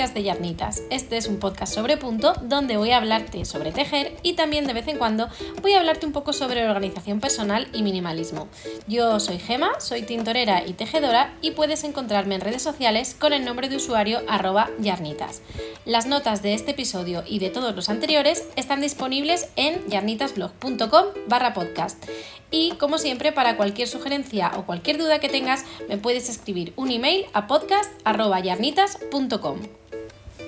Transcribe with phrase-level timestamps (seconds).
[0.00, 0.82] de Yarnitas.
[0.88, 4.72] Este es un podcast sobre punto donde voy a hablarte sobre tejer y también de
[4.72, 5.28] vez en cuando
[5.60, 8.48] voy a hablarte un poco sobre organización personal y minimalismo.
[8.86, 13.44] Yo soy Gema, soy tintorera y tejedora y puedes encontrarme en redes sociales con el
[13.44, 15.42] nombre de usuario arroba yarnitas.
[15.84, 21.52] Las notas de este episodio y de todos los anteriores están disponibles en yarnitasblog.com barra
[21.52, 22.06] podcast.
[22.50, 26.90] Y como siempre, para cualquier sugerencia o cualquier duda que tengas, me puedes escribir un
[26.90, 29.79] email a podcast.yarnitas.com.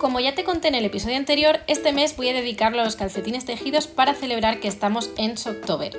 [0.03, 2.97] Como ya te conté en el episodio anterior, este mes voy a dedicarlo a los
[2.97, 5.97] calcetines tejidos para celebrar que estamos en October.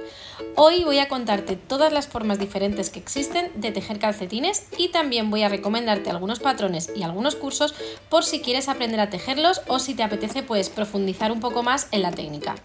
[0.57, 5.31] Hoy voy a contarte todas las formas diferentes que existen de tejer calcetines y también
[5.31, 7.75] voy a recomendarte algunos patrones y algunos cursos
[8.09, 11.88] por si quieres aprender a tejerlos o si te apetece pues profundizar un poco más
[11.92, 12.55] en la técnica.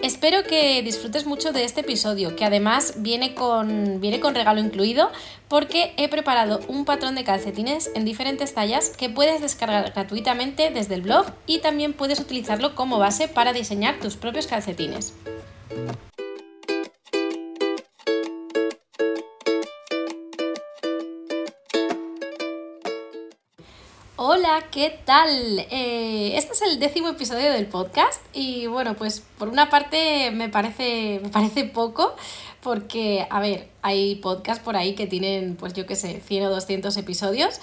[0.00, 5.10] Espero que disfrutes mucho de este episodio, que además viene con, viene con regalo incluido,
[5.48, 10.94] porque he preparado un patrón de calcetines en diferentes tallas que puedes descargar gratuitamente desde
[10.94, 15.14] el blog y también puedes utilizarlo como base para diseñar tus propios calcetines.
[24.36, 25.30] Hola, ¿qué tal?
[25.70, 30.50] Eh, este es el décimo episodio del podcast y bueno, pues por una parte me
[30.50, 32.14] parece, me parece poco
[32.62, 36.50] porque, a ver, hay podcasts por ahí que tienen, pues yo qué sé, 100 o
[36.50, 37.60] 200 episodios,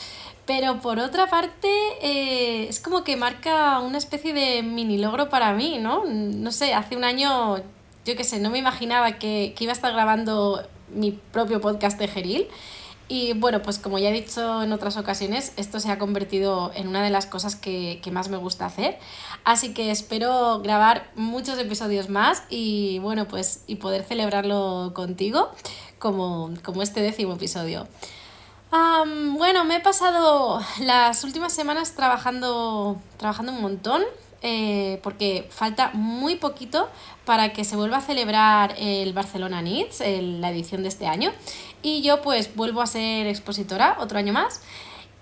[0.48, 1.70] pero por otra parte
[2.02, 6.06] eh, es como que marca una especie de mini logro para mí, ¿no?
[6.06, 7.58] No sé, hace un año,
[8.04, 12.00] yo qué sé, no me imaginaba que, que iba a estar grabando mi propio podcast
[12.00, 12.48] de Geril.
[13.08, 16.88] Y bueno, pues como ya he dicho en otras ocasiones, esto se ha convertido en
[16.88, 18.98] una de las cosas que, más me gusta hacer.
[19.44, 25.52] Así que espero grabar muchos episodios más y bueno, pues y poder celebrarlo contigo
[26.00, 27.88] como, este décimo episodio.
[28.72, 34.04] bueno, me he pasado las últimas semanas trabajando, trabajando un montón.
[34.46, 36.90] Eh, porque falta muy poquito
[37.24, 41.32] para que se vuelva a celebrar el Barcelona Needs, la edición de este año.
[41.84, 44.62] Y yo pues vuelvo a ser expositora otro año más.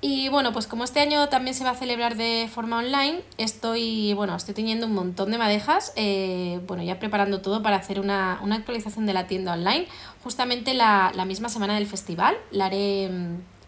[0.03, 4.15] Y bueno, pues como este año también se va a celebrar de forma online, estoy,
[4.15, 8.39] bueno, estoy teniendo un montón de madejas, eh, bueno, ya preparando todo para hacer una,
[8.51, 9.85] actualización de la tienda online,
[10.23, 13.11] justamente la, misma semana del festival, la haré,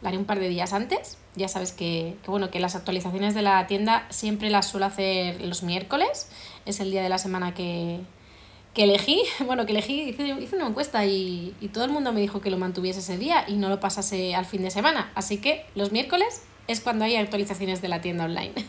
[0.01, 3.43] la haré un par de días antes, ya sabes que, bueno, que las actualizaciones de
[3.43, 6.31] la tienda siempre las suelo hacer los miércoles,
[6.65, 7.99] es el día de la semana que,
[8.73, 12.41] que elegí, bueno, que elegí, hice, una encuesta y, y, todo el mundo me dijo
[12.41, 15.11] que lo mantuviese ese día y no lo pasase al fin de semana.
[15.15, 18.53] Así que los miércoles es cuando hay actualizaciones de la tienda online.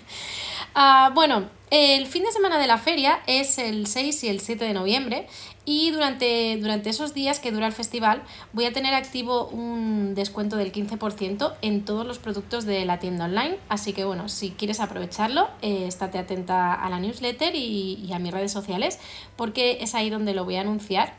[0.76, 4.64] Ah, bueno, el fin de semana de la feria es el 6 y el 7
[4.64, 5.28] de noviembre
[5.64, 10.56] y durante, durante esos días que dura el festival voy a tener activo un descuento
[10.56, 13.56] del 15% en todos los productos de la tienda online.
[13.68, 18.32] Así que bueno, si quieres aprovecharlo, eh, estate atenta a la newsletter y, a mis
[18.32, 19.00] redes sociales
[19.36, 21.14] porque es ahí donde lo voy a anunciar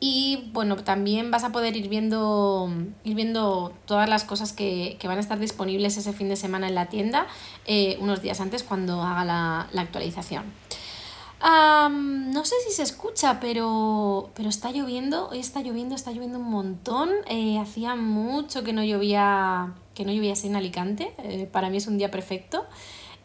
[0.00, 2.72] y bueno, también vas a poder ir viendo,
[3.04, 6.74] ir viendo todas las cosas que, van a estar disponibles ese fin de semana en
[6.74, 7.26] la tienda
[7.66, 10.44] eh, unos días antes cuando haga la, actualización.
[11.48, 15.28] No sé si se escucha, pero, pero está lloviendo.
[15.28, 17.10] Hoy está lloviendo, está lloviendo un montón.
[17.28, 21.14] Eh, hacía mucho que no llovía, que no llovía así en Alicante.
[21.18, 22.66] Eh, para mí es un día perfecto.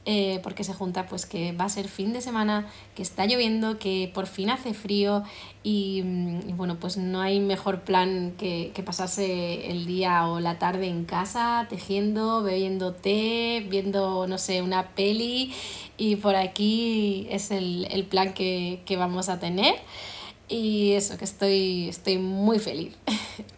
[0.07, 3.79] Eh, porque se junta pues que va a ser fin de semana, que está lloviendo,
[3.79, 5.23] que por fin hace frío
[5.63, 10.87] y, mm, bueno, pues no hay mejor plan que, pasarse el día o la tarde
[10.87, 15.51] en casa tejiendo, bebiendo té, viendo, no sé, una peli
[15.97, 19.73] y por aquí es el, plan que, vamos a tener
[20.47, 22.95] y eso, que estoy, estoy muy feliz.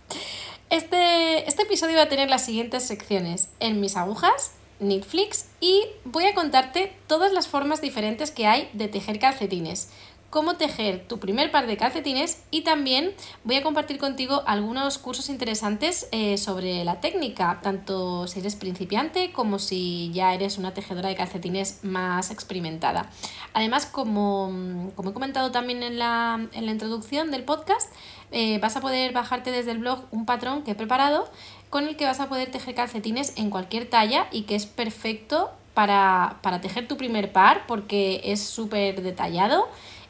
[0.70, 3.48] Este, este episodio va a tener las siguientes secciones.
[3.62, 8.88] En mis agujas, Netflix y voy a contarte todas las formas diferentes que hay de
[8.88, 9.90] tejer calcetines,
[10.30, 13.14] cómo tejer tu primer par de calcetines y también
[13.44, 19.32] voy a compartir contigo algunos cursos interesantes eh, sobre la técnica, tanto si eres principiante
[19.32, 23.10] como si ya eres una tejedora de calcetines más experimentada.
[23.54, 27.92] Además, como, como he comentado también en la, en la introducción del podcast,
[28.32, 31.30] eh, vas a poder bajarte desde el blog un patrón que he preparado
[31.70, 35.52] con el que vas a poder tejer calcetines en cualquier talla y que es perfecto
[35.74, 39.68] para, tejer tu primer par porque es súper detallado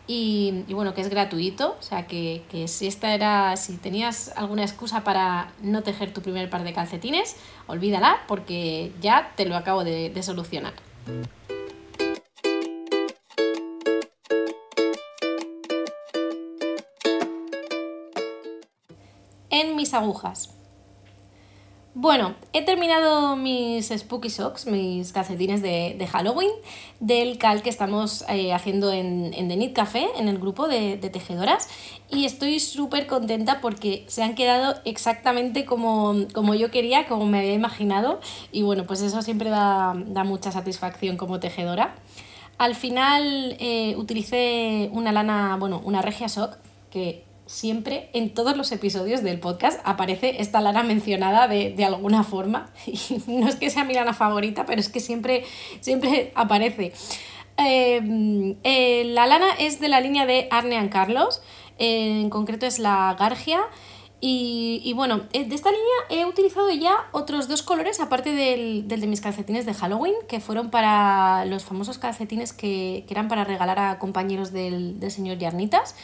[0.10, 5.04] y, bueno, que es gratuito, o sea que, si esta era, si tenías alguna excusa
[5.04, 7.36] para no tejer tu primer par de calcetines,
[7.68, 10.74] olvídala porque ya te lo acabo de, de solucionar.
[19.50, 20.57] En mis agujas.
[22.00, 26.52] Bueno, he terminado mis Spooky Socks, mis calcetines de, Halloween,
[27.00, 30.98] del cal que estamos eh, haciendo en, en, The Knit Café, en el grupo de,
[30.98, 31.68] tejedoras,
[32.12, 36.14] y estoy súper contenta porque se han quedado exactamente como,
[36.54, 38.20] yo quería, como me había imaginado,
[38.52, 41.96] y bueno, pues eso siempre da, mucha satisfacción como tejedora.
[42.60, 46.58] Al final eh, utilicé una lana, bueno, una regia sock,
[46.92, 52.70] que siempre en todos los episodios del podcast aparece esta lana mencionada de, alguna forma.
[52.86, 55.44] Y no es que sea mi lana favorita, pero es que siempre,
[55.80, 56.94] siempre aparece.
[57.58, 61.42] Eh, eh, la lana es de la línea de Arne Carlos,
[61.80, 63.62] en concreto es la Gargia.
[64.20, 68.98] Y, bueno, eh, de esta línea he utilizado ya otros dos colores, aparte del, de
[69.06, 74.00] mis calcetines de Halloween, que fueron para los famosos calcetines que, eran para regalar a
[74.00, 75.96] compañeros del, del señor Yarnitas.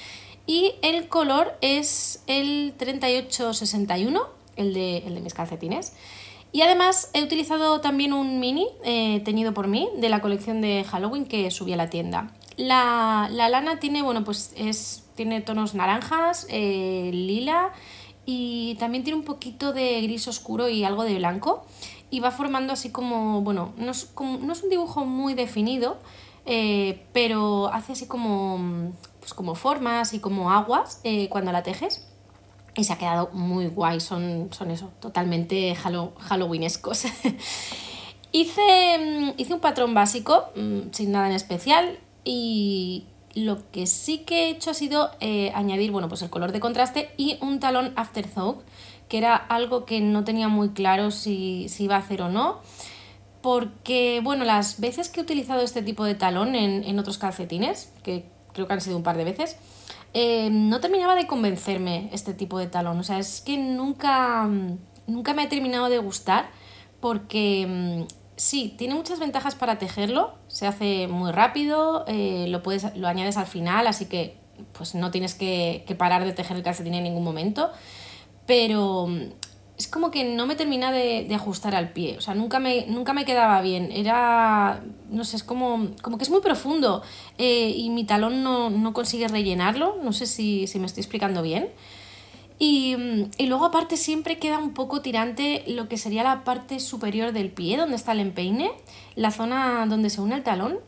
[0.45, 4.21] Y el color es el 3861,
[4.55, 5.93] el de, el de mis calcetines.
[6.53, 10.83] Y además he utilizado también un mini eh, teñido por mí de la colección de
[10.83, 12.31] Halloween que subí a la tienda.
[12.57, 17.71] La, lana tiene, bueno, pues es, tiene tonos naranjas, eh, lila
[18.25, 21.65] y también tiene un poquito de gris oscuro y algo de blanco.
[22.11, 25.97] Y va formando así como, bueno, no es, no es un dibujo muy definido,
[26.45, 32.05] eh, pero hace así como pues como formas y como aguas eh, cuando la tejes.
[32.75, 37.05] Y se ha quedado muy guay, son, son eso, totalmente halloweenescos.
[38.33, 44.19] hice, mm, hice un patrón básico, mm, sin nada en especial, y lo que sí
[44.19, 47.61] que he hecho ha sido eh, añadir, bueno, pues el color de contraste y un
[47.61, 48.61] talón afterthought,
[49.07, 52.59] que era algo que no tenía muy claro si, si iba a hacer o no
[53.41, 57.91] porque, bueno, las veces que he utilizado este tipo de talón en, en, otros calcetines,
[58.01, 58.23] que
[58.53, 59.57] creo que han sido un par de veces,
[60.13, 62.99] eh, no terminaba de convencerme este tipo de talón.
[62.99, 64.47] O sea, es que nunca,
[65.07, 66.49] nunca me ha terminado de gustar
[66.99, 68.03] porque mm,
[68.35, 73.37] sí, tiene muchas ventajas para tejerlo, se hace muy rápido, eh, lo, puedes, lo añades
[73.37, 74.37] al final, así que
[74.71, 77.71] pues no tienes que, que parar de tejer el calcetín en ningún momento,
[78.45, 79.31] pero mm,
[79.77, 83.13] es como que no me termina de, ajustar al pie, o sea, nunca me, nunca
[83.13, 87.01] me quedaba bien, era, no sé, es como, como que es muy profundo
[87.37, 91.69] eh, y mi talón no, consigue rellenarlo, no sé si, me estoy explicando bien.
[92.59, 92.95] Y,
[93.37, 97.51] y, luego aparte siempre queda un poco tirante lo que sería la parte superior del
[97.51, 98.71] pie, donde está el empeine,
[99.15, 100.79] la zona donde se une el talón.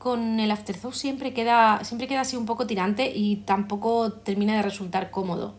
[0.00, 4.62] Con el afterthought siempre queda, siempre queda así un poco tirante y tampoco termina de
[4.62, 5.54] resultar cómodo.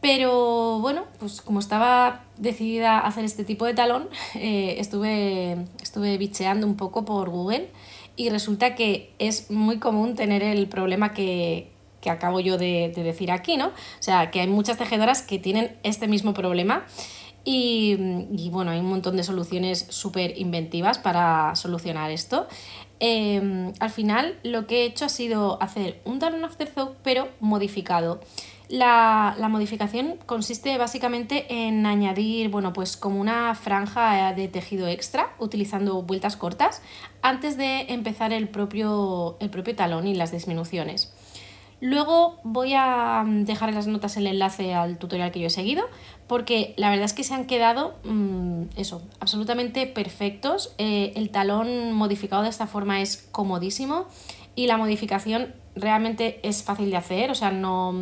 [0.00, 6.18] Pero bueno, pues como estaba decidida a hacer este tipo de talón, eh, estuve, estuve
[6.18, 7.68] bicheando un poco por Google
[8.16, 11.70] y resulta que es muy común tener el problema que,
[12.08, 13.66] acabo yo de, decir aquí, ¿no?
[13.66, 16.86] O sea, que hay muchas tejedoras que tienen este mismo problema
[17.44, 22.46] y, bueno, hay un montón de soluciones súper inventivas para solucionar esto.
[22.98, 28.20] Em, al final lo que he hecho ha sido hacer un talón afterthought pero modificado.
[28.68, 36.02] La, modificación consiste básicamente en añadir, bueno, pues como una franja de tejido extra, utilizando
[36.02, 36.82] vueltas cortas,
[37.22, 41.12] antes de empezar el propio, el propio talón y las disminuciones.
[41.80, 45.50] Luego voy a mm, dejar en las notas el enlace al tutorial que yo he
[45.50, 45.84] seguido,
[46.26, 50.74] porque la verdad es que se han quedado, mm, eso, absolutamente perfectos.
[50.78, 54.06] Eh, el talón modificado de esta forma es comodísimo
[54.58, 57.94] y la modificación realmente es fácil de hacer, o sea, no,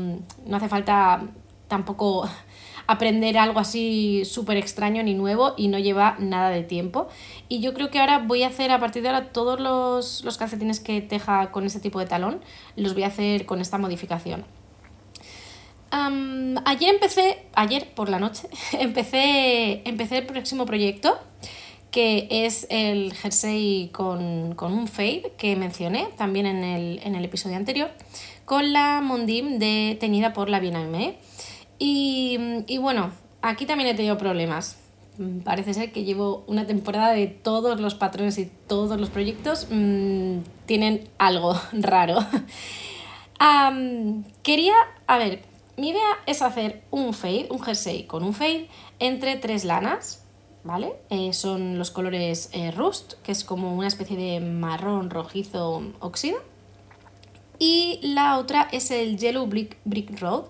[0.50, 1.20] hace falta
[1.68, 2.26] tampoco
[2.86, 7.08] aprender algo así súper extraño ni nuevo y no lleva nada de tiempo.
[7.50, 10.80] Y yo creo que ahora voy a hacer a partir de ahora todos los, calcetines
[10.80, 12.40] que teja con ese tipo de talón,
[12.74, 14.46] los voy a hacer con esta modificación.
[15.90, 18.48] ayer empecé, ayer por la noche,
[18.80, 21.18] empecé, empecé el próximo proyecto
[21.96, 27.88] que es el jersey con, un fade que mencioné también en el, episodio anterior,
[28.44, 31.16] con la Mondim de por la Biename.
[31.78, 34.76] Y, y bueno, aquí también he tenido problemas.
[35.42, 40.40] Parece ser que llevo una temporada de todos los patrones y todos los proyectos mm,
[40.66, 42.18] tienen algo raro.
[44.42, 44.74] quería,
[45.06, 45.44] a ver,
[45.78, 50.25] mi idea es hacer un fade, un jersey con un fade entre tres lanas,
[50.66, 50.94] ¿vale?
[51.10, 56.38] Eh, son los colores eh, Rust, que es como una especie de marrón rojizo óxido.
[57.58, 60.44] Y la otra es el Yellow Brick, Brick Road,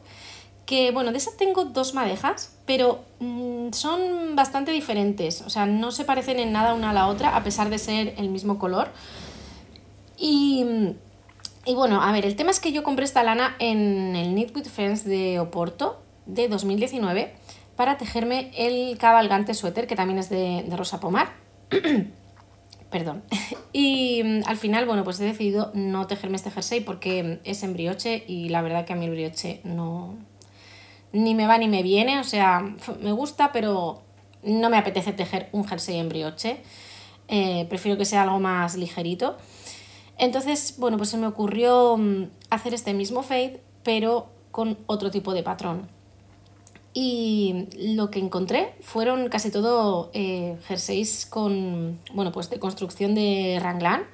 [0.65, 5.93] que bueno, de esa tengo dos madejas, pero mm, son bastante diferentes, o sea, no
[5.93, 8.89] se parecen en nada una a la otra, a pesar de ser el mismo color.
[10.19, 10.65] Y,
[11.65, 14.57] y bueno, a ver, el tema es que yo compré esta lana en el Knit
[14.57, 17.33] with Friends de Oporto de 2019
[17.77, 21.29] para tejerme el cabalgante suéter, que también es de, rosa pomar.
[22.91, 23.23] Perdón.
[23.73, 27.75] Y mm, al final, bueno, pues he decidido no tejerme este jersey porque es en
[27.75, 30.15] brioche y la verdad que a mí el brioche no...
[31.13, 32.65] ni me va ni me viene, o sea,
[33.03, 34.03] me gusta, pero
[34.43, 36.63] no me apetece tejer un jersey en brioche.
[37.29, 39.37] Eh, prefiero que sea algo más ligerito.
[40.17, 45.35] Entonces, bueno, pues se me ocurrió mm, hacer este mismo fade, pero con otro tipo
[45.35, 45.96] de patrón.
[46.99, 53.59] Y lo que encontré fueron casi todo eh, jerseys con, bueno, pues de construcción de
[53.63, 54.05] Ranglan,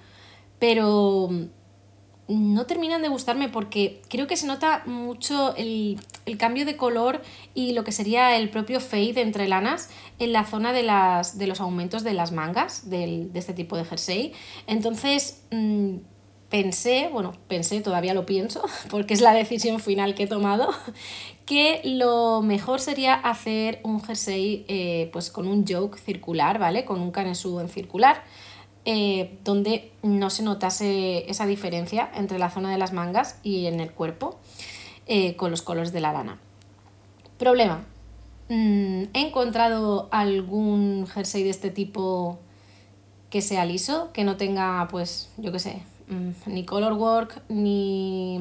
[0.59, 1.29] pero
[2.27, 6.01] no terminan de gustarme porque creo que se nota mucho el,
[6.41, 7.23] cambio de color
[7.55, 11.47] y lo que sería el propio fade entre lanas en la zona de, las, de
[11.47, 14.33] los aumentos de las mangas de este tipo de jersey.
[14.67, 15.99] Entonces, mm,
[16.53, 20.69] pensé, bueno, pensé, todavía lo pienso, porque es la decisión final que he tomado,
[21.47, 26.85] que lo mejor sería hacer un jersey eh, pues con un yoke circular, ¿vale?
[26.85, 28.23] Con un canesú en circular,
[28.85, 33.81] eh, donde no se notase esa diferencia entre la zona de las mangas y en
[33.81, 34.39] el cuerpo
[35.07, 36.39] eh, con los colores de la lana.
[37.39, 37.85] Problema.
[38.49, 42.39] Mm, he encontrado algún jersey de este tipo
[43.31, 45.83] que sea liso, que no tenga, pues, yo qué sé,
[46.13, 48.39] Mm, ni color work, ni,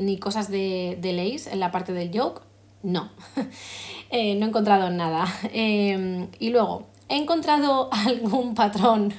[0.00, 2.42] ni cosas de, de en la parte del yoke.
[2.82, 3.10] No,
[4.10, 5.26] eh, no he encontrado nada.
[5.52, 9.12] Em, y luego, he encontrado algún patrón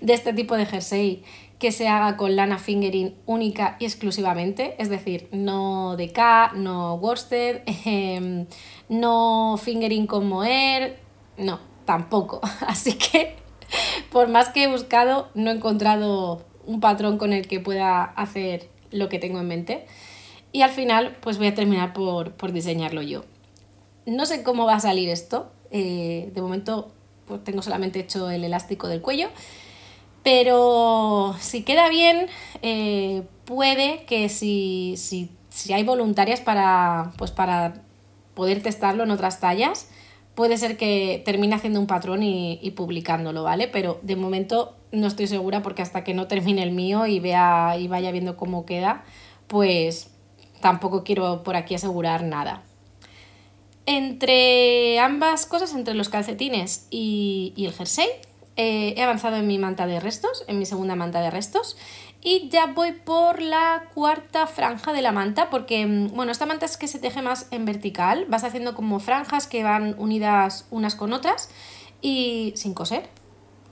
[0.00, 1.24] de este tipo de jersey
[1.58, 6.96] que se haga con lana fingering única y exclusivamente, es decir, no de K, no
[6.96, 8.46] worsted, em,
[8.90, 10.98] no fingering con mohair,
[11.38, 12.40] no, tampoco.
[12.66, 13.36] Así que,
[14.12, 18.73] por más que he buscado, no he encontrado un patrón con el que pueda hacer
[18.94, 19.86] lo que tengo en mente.
[20.52, 23.24] Y al final, pues voy a terminar por, diseñarlo yo.
[24.06, 25.50] No sé cómo va a salir esto.
[25.70, 26.92] Eh, de momento,
[27.26, 29.28] pues tengo solamente hecho el elástico del cuello.
[30.22, 32.28] Pero si queda bien,
[32.62, 37.82] eh, puede que si, si, hay voluntarias para, pues para
[38.34, 39.88] poder testarlo en otras tallas,
[40.34, 43.68] puede ser que termine haciendo un patrón y, y publicándolo, ¿vale?
[43.68, 47.76] Pero de momento no estoy segura porque hasta que no termine el mío y vea
[47.78, 49.04] y vaya viendo cómo queda,
[49.46, 50.10] pues
[50.60, 52.62] tampoco quiero por aquí asegurar nada.
[53.86, 58.08] Entre ambas cosas, entre los calcetines y, el jersey,
[58.56, 61.76] eh, he avanzado en mi manta de restos, en mi segunda manta de restos,
[62.26, 66.64] y ya voy por la cuarta franja de la manta, porque, mm, bueno, esta manta
[66.64, 70.96] es que se teje más en vertical, vas haciendo como franjas que van unidas unas
[70.96, 71.50] con otras
[72.00, 73.10] y sin coser,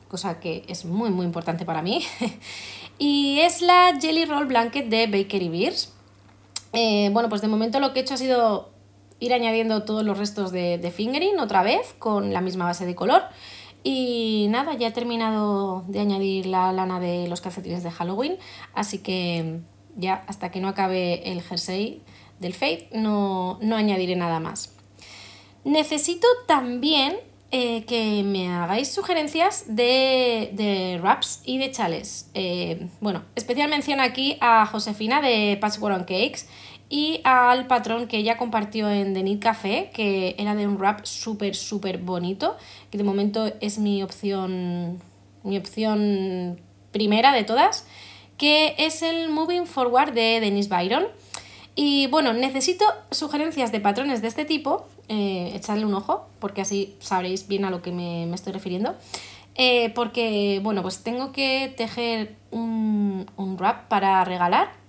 [0.09, 2.04] cosa que es muy muy importante para mí.
[2.99, 5.90] y es la Jelly Roll Blanket de Bakery Beers.
[6.75, 8.71] Eh, bueno, pues de momento lo que he hecho ha sido
[9.18, 12.94] ir añadiendo todos los restos de, de fingering otra vez con la misma base de
[12.94, 13.23] color.
[13.84, 18.36] Y nada, ya he terminado de añadir la lana de los calcetines de Halloween,
[18.74, 19.60] así que
[19.96, 22.02] ya hasta que no acabe el jersey
[22.38, 24.74] del Fade no, no añadiré nada más.
[25.64, 27.16] Necesito también
[27.50, 32.30] eh, que me hagáis sugerencias de, de wraps y de chales.
[32.34, 36.46] Eh, bueno, especial mención aquí a Josefina de Patchwork on Cakes
[36.92, 41.56] y al patrón que ella compartió en The Café, que era de un wrap súper,
[41.56, 42.54] súper bonito,
[42.90, 45.00] que de momento es mi opción,
[45.42, 47.87] mi opción primera de todas,
[48.37, 51.06] que es el Moving Forward de Denise Byron.
[51.75, 56.94] Y bueno, necesito sugerencias de patrones de este tipo, eh, echarle un ojo, porque así
[56.99, 58.96] sabréis bien a lo que me, estoy refiriendo.
[59.54, 64.81] Eh, porque, bueno, pues tengo que tejer un, un wrap para regalar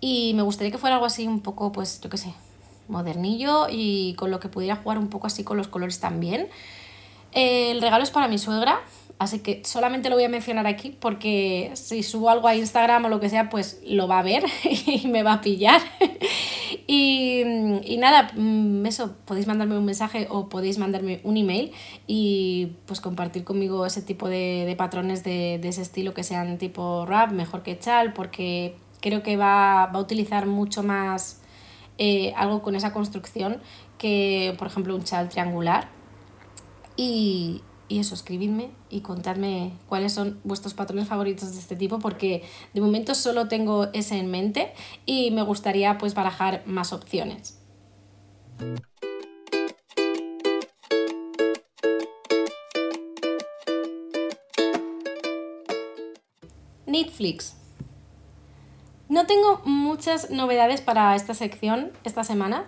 [0.00, 2.34] y me gustaría que fuera algo así un poco, pues, yo qué sé,
[2.88, 6.48] modernillo y con lo que pudiera jugar un poco así con los colores también.
[7.32, 8.80] el regalo es para mi suegra,
[9.20, 13.08] Así que solamente lo voy a mencionar aquí porque si subo algo a Instagram o
[13.10, 14.44] lo que sea, pues lo va a ver
[14.86, 15.82] y me va a pillar.
[16.86, 17.44] y,
[17.98, 21.70] nada, mm, eso, podéis mandarme un mensaje o podéis mandarme un email
[22.06, 27.30] y pues compartir conmigo ese tipo de, patrones de, ese estilo que sean tipo rap,
[27.30, 31.40] mejor que chal, porque creo que va, a utilizar mucho más
[31.98, 33.60] eh, algo con esa construcción
[33.98, 35.88] que, por ejemplo, un chal triangular.
[36.96, 42.42] Y, y eso, escribidme y contadme cuáles son vuestros patrones favoritos de este tipo, porque
[42.72, 44.72] de momento solo tengo ese en mente
[45.06, 47.58] y me gustaría pues barajar más opciones.
[56.86, 57.59] Netflix.
[59.10, 62.66] No tengo muchas novedades para esta sección esta semana,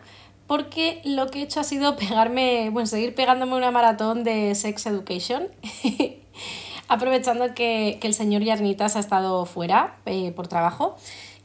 [0.48, 4.86] porque lo que he hecho ha sido pegarme, bueno, seguir pegándome una maratón de Sex
[4.86, 5.46] Education,
[6.88, 10.96] aprovechando que, el señor Yarnitas ha estado fuera eh, por trabajo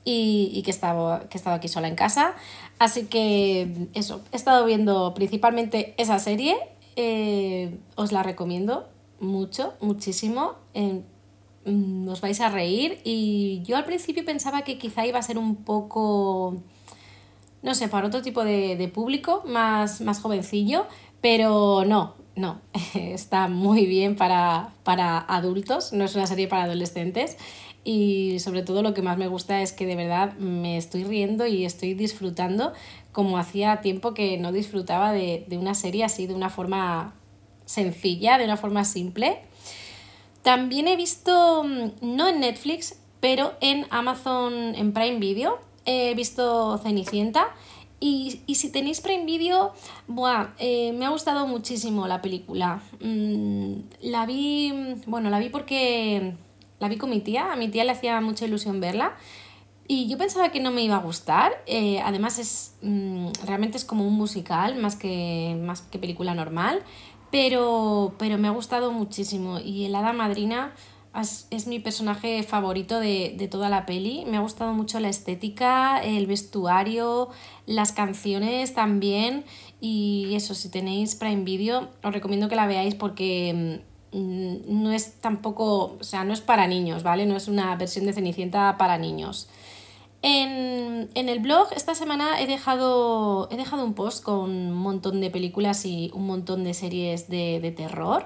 [0.04, 2.34] y, que, estaba, que estaba aquí sola en casa.
[2.80, 6.58] Así que eso, he estado viendo principalmente esa serie,
[6.96, 8.89] eh, os la recomiendo
[9.20, 10.56] mucho, muchísimo.
[11.67, 13.00] Mm, os vais a reír.
[13.03, 16.55] Y yo al principio pensaba que quizá iba a ser un poco,
[17.62, 20.88] no sé, para otro tipo de, público, más, más jovencillo,
[21.21, 22.62] pero no, no,
[22.95, 27.38] está muy bien para, para adultos, no es una serie para adolescentes.
[27.83, 31.47] Y sobre todo lo que más me gusta es que de verdad me estoy riendo
[31.47, 32.74] y estoy disfrutando
[33.13, 37.15] como hacía tiempo que no disfrutaba de, de una serie así de una forma
[37.65, 39.39] sencilla, de una forma simple
[40.48, 46.77] también he visto, mm, no en Netflix, pero en Amazon, en Prime Video, he visto
[46.77, 47.48] Cenicienta.
[48.00, 49.74] Y, si tenéis Prime Video,
[50.08, 52.82] buah, eh, me ha gustado muchísimo la película.
[53.01, 53.74] Mm,
[54.04, 56.36] la vi, mm, bueno, la vi porque
[56.80, 59.18] la vi con mi tía, a mi tía le hacía mucha ilusión verla.
[59.89, 61.62] Y yo pensaba que no me iba a gustar.
[61.66, 62.75] Eh, además, es
[63.46, 66.84] realmente es como un musical más que, más que película normal
[67.31, 70.74] pero, pero me ha gustado muchísimo y el hada madrina
[71.22, 74.24] es, mi personaje favorito de, toda la peli.
[74.27, 77.29] Me ha gustado mucho la estética, el vestuario,
[77.65, 79.43] las canciones también.
[79.81, 83.81] Y eso, si tenéis Prime Video, os recomiendo que la veáis porque
[84.12, 87.25] mm, no es tampoco, o sea, no es para niños, ¿vale?
[87.25, 89.50] No es una versión de Cenicienta para niños.
[90.21, 95.29] En, el blog esta semana he dejado, he dejado un post con un montón de
[95.29, 98.25] películas y un montón de series de, terror.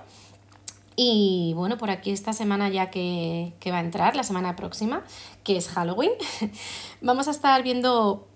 [0.96, 5.04] Y bueno, por aquí esta semana ya que, va a entrar, la semana próxima,
[5.44, 6.12] que es Halloween,
[7.02, 8.28] vamos a estar viendo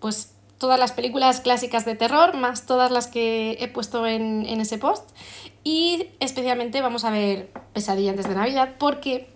[0.00, 4.60] pues todas las películas clásicas de terror, más todas las que he puesto en, en
[4.60, 5.10] ese post.
[5.64, 9.28] Y especialmente vamos a ver Pesadilla antes de Navidad porque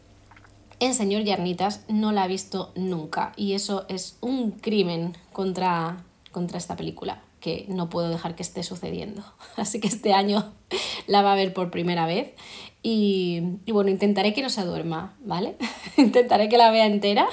[0.80, 6.58] en Señor Yarnitas no la ha visto nunca y eso es un crimen contra, contra
[6.58, 9.22] esta película que no puedo dejar que esté sucediendo.
[9.56, 10.52] Así que este año
[11.06, 12.34] la va a ver por primera vez
[12.82, 15.56] y, bueno, intentaré que no se duerma, ¿vale?
[15.96, 17.28] intentaré que la vea entera.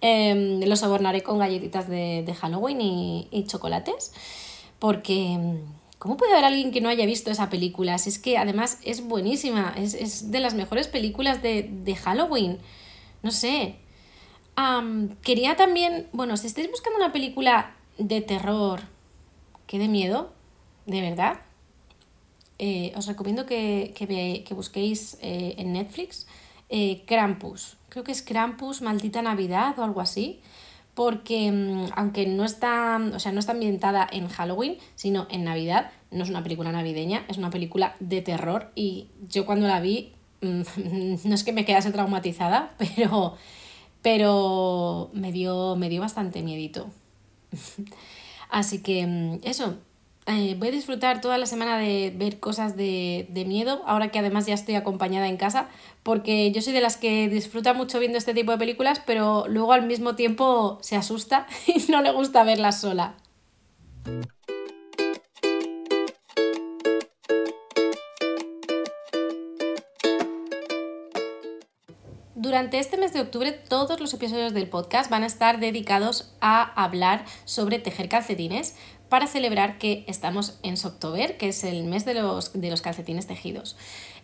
[0.00, 4.12] eh, lo sobornaré con galletitas de, Halloween y, y chocolates
[4.78, 5.38] porque
[6.06, 7.98] ¿Cómo puede haber alguien que no haya visto esa película?
[7.98, 12.58] Si es que además es buenísima, es, de las mejores películas de, Halloween.
[13.24, 13.74] No sé.
[15.22, 18.82] quería también, bueno, si estáis buscando una película de terror
[19.66, 20.32] que dé miedo,
[20.86, 21.40] de verdad,
[22.60, 26.28] eh, os recomiendo que, que, busquéis eh, en Netflix
[26.68, 27.78] eh, Krampus.
[27.88, 30.40] Creo que es Krampus, Maldita Navidad o algo así
[30.96, 35.90] porque mm, aunque no está, o sea, no está ambientada en Halloween, sino en Navidad,
[36.10, 40.14] no es una película navideña, es una película de terror y yo cuando la vi
[40.40, 40.62] mm,
[41.28, 43.36] no es que me quedase traumatizada, pero,
[44.00, 46.88] pero me, dio, me dio bastante miedito.
[48.48, 49.76] Así que mm, eso,
[50.26, 54.18] eh, voy a disfrutar toda la semana de ver cosas de, de, miedo, ahora que
[54.18, 55.68] además ya estoy acompañada en casa,
[56.02, 59.72] porque yo soy de las que disfruta mucho viendo este tipo de películas, pero luego
[59.72, 63.14] al mismo tiempo se asusta y no le gusta verlas sola.
[72.46, 76.62] Durante este mes de octubre todos los episodios del podcast van a estar dedicados a
[76.80, 78.76] hablar sobre tejer calcetines,
[79.08, 83.26] para celebrar que estamos en Soctober, que es el mes de los, de los calcetines
[83.26, 83.76] tejidos.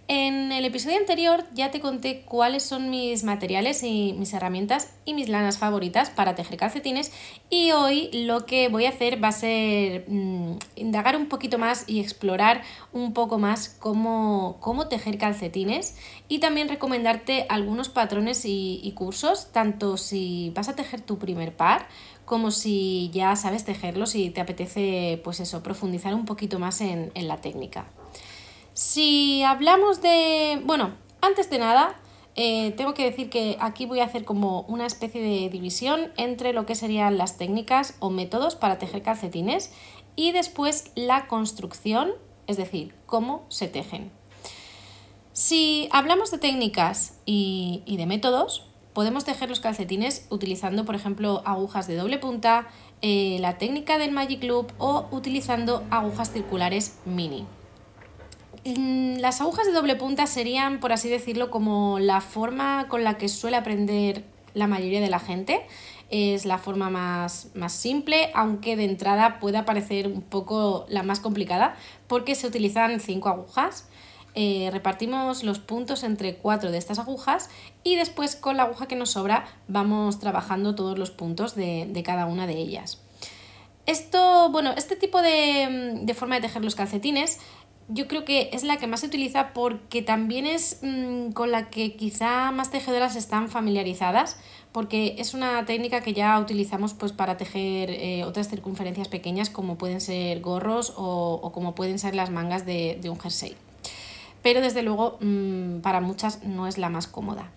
[0.09, 5.15] En el episodio anterior ya te conté cuáles son mis materiales y mis herramientas y
[5.15, 7.13] mis lanas favoritas para tejer calcetines
[7.49, 11.85] y hoy lo que voy a hacer va a ser mm, indagar un poquito más
[11.87, 15.97] y explorar un poco más cómo, cómo tejer calcetines
[16.29, 21.55] y también recomendarte algunos patrones y, y cursos, tanto si vas a tejer tu primer
[21.55, 21.87] par
[22.25, 27.13] como si ya sabes tejerlos y te apetece, pues eso, profundizar un poquito más en,
[27.15, 27.87] la técnica.
[28.75, 30.61] Si hablamos de...
[30.65, 32.01] Bueno, antes de nada,
[32.35, 36.53] eh, tengo que decir que aquí voy a hacer como una especie de división entre
[36.53, 39.73] lo que serían las técnicas o métodos para tejer calcetines
[40.17, 42.13] y después la construcción,
[42.47, 44.11] es decir, cómo se tejen.
[45.33, 51.87] Si hablamos de técnicas y de métodos, Podemos tejer los calcetines utilizando, por ejemplo, agujas
[51.87, 52.69] de doble punta,
[53.01, 57.47] eh, la técnica del Magic Loop o utilizando agujas circulares mini.
[58.65, 63.17] Mm, las agujas de doble punta serían, por así decirlo, como la forma con la
[63.17, 64.25] que suele aprender
[64.55, 65.67] la mayoría de la gente.
[66.11, 71.21] Es la forma más, más simple, aunque de entrada pueda parecer un poco la más
[71.21, 71.75] complicada,
[72.07, 73.89] porque se utilizan cinco agujas.
[74.35, 77.51] Eh, repartimos los puntos entre cuatro de estas agujas
[77.83, 82.03] y después con la aguja que nos sobra vamos trabajando todos los puntos de, de
[82.03, 82.99] cada una de ellas.
[83.85, 87.41] Esto, bueno, este tipo de, de, forma de tejer los calcetines
[87.89, 91.69] yo creo que es la que más se utiliza porque también es mmm, con la
[91.69, 94.39] que quizá más tejedoras están familiarizadas
[94.71, 99.77] porque es una técnica que ya utilizamos pues para tejer eh, otras circunferencias pequeñas como
[99.77, 103.57] pueden ser gorros o, o como pueden ser las mangas de, de un jersey.
[104.43, 107.51] Pero desde luego mmm, para muchas no es la más cómoda.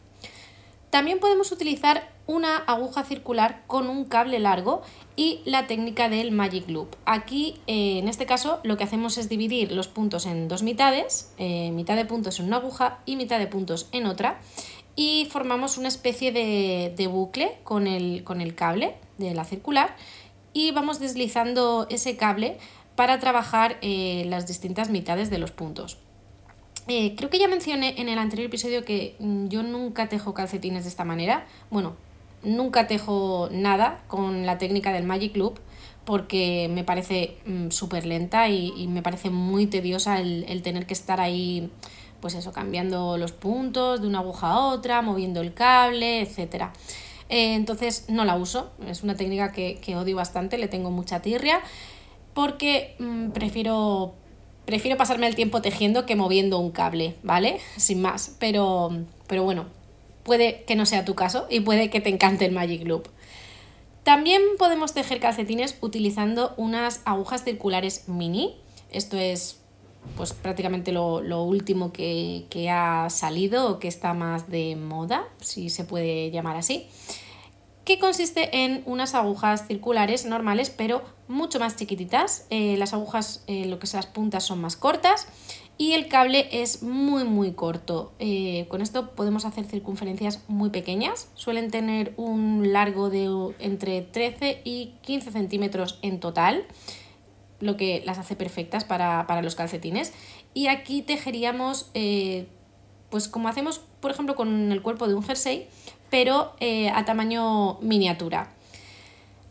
[0.91, 4.81] También podemos utilizar una aguja circular con un cable largo
[5.17, 6.95] y la técnica del Magic Loop.
[7.05, 11.33] Aquí, eh, en este caso, lo que hacemos es dividir los puntos en dos mitades,
[11.37, 14.39] eh, mitad de puntos en una aguja y mitad de puntos en otra,
[14.95, 19.97] y formamos una especie de, de bucle con el, con el cable de la circular
[20.53, 22.57] y vamos deslizando ese cable
[22.95, 25.97] para trabajar eh, las distintas mitades de los puntos.
[26.87, 30.83] Eh, creo que ya mencioné en el anterior episodio que mm, yo nunca tejo calcetines
[30.83, 31.45] de esta manera.
[31.71, 31.95] Bueno,
[32.43, 35.59] nunca tejo nada con la técnica del Magic Loop
[36.05, 40.93] porque me parece mm, súper lenta y, me parece muy tediosa el, el, tener que
[40.93, 41.71] estar ahí,
[42.21, 46.65] pues eso, cambiando los puntos de una aguja a otra, moviendo el cable, etc.
[47.29, 51.21] Eh, entonces no la uso, es una técnica que, que, odio bastante, le tengo mucha
[51.23, 51.59] tirria
[52.35, 54.13] porque mm, prefiero
[54.65, 57.59] prefiero pasarme el tiempo tejiendo que moviendo un cable, ¿vale?
[57.77, 58.35] Sin más.
[58.39, 58.91] Pero,
[59.27, 59.65] pero bueno,
[60.23, 63.07] puede que no sea tu caso y puede que te encante el Magic Loop.
[64.03, 68.55] También podemos tejer calcetines utilizando unas agujas circulares mini.
[68.91, 69.59] Esto es
[70.15, 75.71] pues prácticamente lo, último que, que, ha salido o que está más de moda, si
[75.71, 76.87] se puede llamar así
[77.85, 82.47] que consiste en unas agujas circulares normales pero mucho más chiquititas.
[82.49, 85.27] Eh, las agujas, eh, lo que son las puntas son más cortas
[85.77, 88.13] y el cable es muy muy corto.
[88.17, 91.29] Eh, con esto podemos hacer circunferencias muy pequeñas.
[91.35, 96.65] Suelen tener un largo de entre 13 y 15 centímetros en total,
[97.59, 100.11] lo que las hace perfectas para, para los calcetines.
[100.55, 101.91] Y aquí tejeríamos,
[103.11, 105.67] pues como hacemos por ejemplo con el cuerpo de un jersey,
[106.15, 108.47] pero eh, a tamaño miniatura.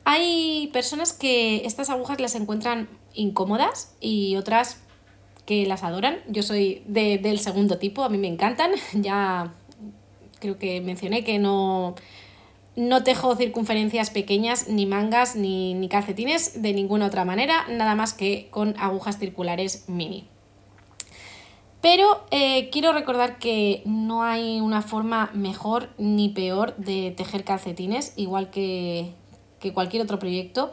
[0.07, 4.81] Hay personas que estas agujas las encuentran incómodas y otras
[5.45, 6.21] que las adoran.
[6.27, 8.71] Yo soy de, del segundo tipo, a mí me encantan.
[8.95, 9.53] Ya
[10.41, 11.97] creo que mencioné que no,
[12.77, 18.49] no tejo circunferencias pequeñas, ni mangas, ni calcetines de ninguna otra manera, nada más que
[18.51, 20.29] con agujas circulares mini.
[21.85, 28.15] Pero eh, quiero recordar que no hay una forma mejor ni peor de tejer calcetines,
[28.17, 29.13] igual que,
[29.61, 30.73] que cualquier otro proyecto,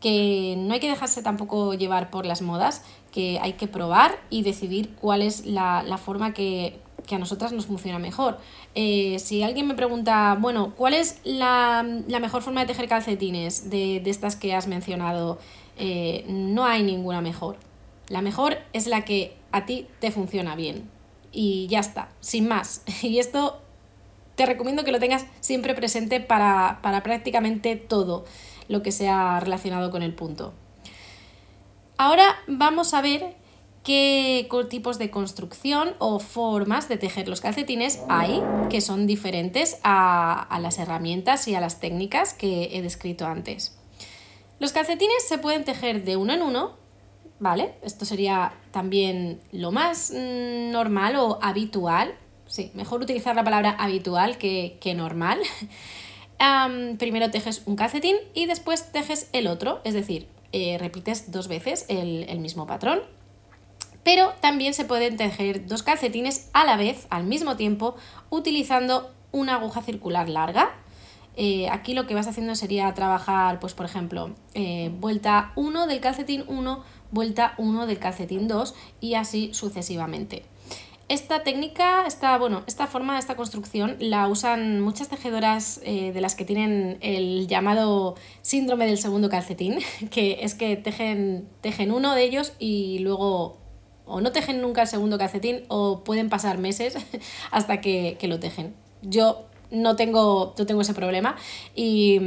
[0.00, 4.44] que no hay que dejarse tampoco llevar por las modas, que hay que probar y
[4.44, 8.38] decidir cuál es la, la forma que, que, a nosotras nos funciona mejor.
[8.76, 13.70] Eh, si alguien me pregunta, bueno, ¿cuál es la, la mejor forma de tejer calcetines
[13.70, 15.40] de, de estas que has mencionado?
[15.76, 17.56] Eh, no hay ninguna mejor.
[18.08, 20.90] La mejor es la que a ti te funciona bien.
[21.32, 22.82] Y ya está, sin más.
[23.02, 23.60] Y esto
[24.34, 28.24] te recomiendo que lo tengas siempre presente para, para prácticamente todo
[28.68, 30.52] lo que sea relacionado con el punto.
[31.96, 33.36] Ahora vamos a ver
[33.84, 40.42] qué tipos de construcción o formas de tejer los calcetines hay que son diferentes a,
[40.42, 43.76] a, las herramientas y a las técnicas que he descrito antes.
[44.58, 46.83] Los calcetines se pueden tejer de uno en uno
[47.38, 47.74] ¿vale?
[47.82, 52.14] Esto sería también lo más mm, normal o habitual.
[52.46, 55.40] Sí, mejor utilizar la palabra habitual que, que normal.
[56.98, 61.86] primero tejes un calcetín y después tejes el otro, es decir, eh, repites dos veces
[61.88, 63.00] el, el mismo patrón.
[64.02, 67.96] Pero también se pueden tejer dos calcetines a la vez, al mismo tiempo,
[68.28, 70.74] utilizando una aguja circular larga,
[71.36, 76.00] eh, aquí lo que vas haciendo sería trabajar, pues por ejemplo, eh, vuelta 1 del
[76.00, 76.84] calcetín 1,
[77.14, 80.42] vuelta 1 del calcetín 2 y así sucesivamente.
[81.08, 86.34] Esta técnica, esta, bueno, esta forma, esta construcción la usan muchas tejedoras eh, de las
[86.34, 89.78] que tienen el llamado síndrome del segundo calcetín,
[90.10, 93.58] que es que tejen, tejen uno de ellos y luego
[94.06, 96.96] o no tejen nunca el segundo calcetín o pueden pasar meses
[97.50, 98.74] hasta que, que lo tejen.
[99.02, 101.36] Yo no tengo, no tengo ese problema
[101.74, 102.20] y,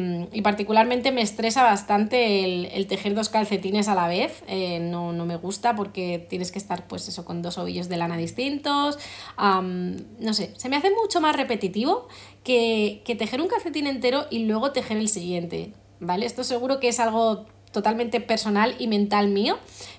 [0.43, 5.75] particularmente me estresa bastante el, tejer dos calcetines a la vez, eh, no, me gusta
[5.75, 8.97] porque tienes que estar pues eso con dos ovillos de lana distintos,
[9.37, 12.07] no sé, se me hace mucho más repetitivo
[12.43, 16.25] que, que tejer un calcetín entero y luego tejer el siguiente, ¿vale?
[16.25, 19.57] Esto seguro que es algo totalmente personal y mental mío,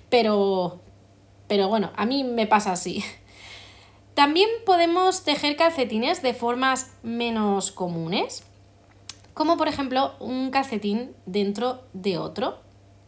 [0.09, 0.81] pero,
[1.47, 3.05] pero bueno, a mí me pasa así.
[4.19, 8.43] También podemos tejer calcetines de formas menos comunes,
[9.33, 12.59] como por ejemplo un calcetín dentro de otro.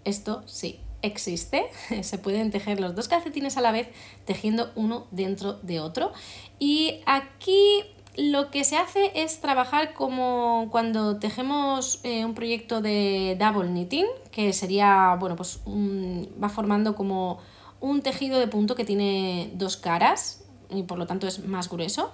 [0.04, 1.66] Esto sí, existe.
[2.02, 3.88] Se pueden tejer los dos calcetines a la vez
[4.24, 6.12] tejiendo uno dentro de otro.
[6.60, 7.82] Y aquí
[8.16, 14.06] lo que se hace es trabajar como cuando tejemos eh, un proyecto de double knitting,
[14.30, 17.40] que sería, bueno, pues va formando como
[17.80, 20.39] un tejido de punto que tiene dos caras,
[20.72, 22.12] y por lo tanto es más grueso.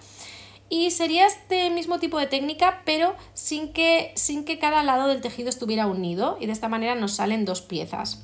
[0.68, 5.20] Y sería este mismo tipo de técnica, pero sin que, sin que cada lado del
[5.20, 8.22] tejido estuviera unido y de esta manera nos salen dos piezas.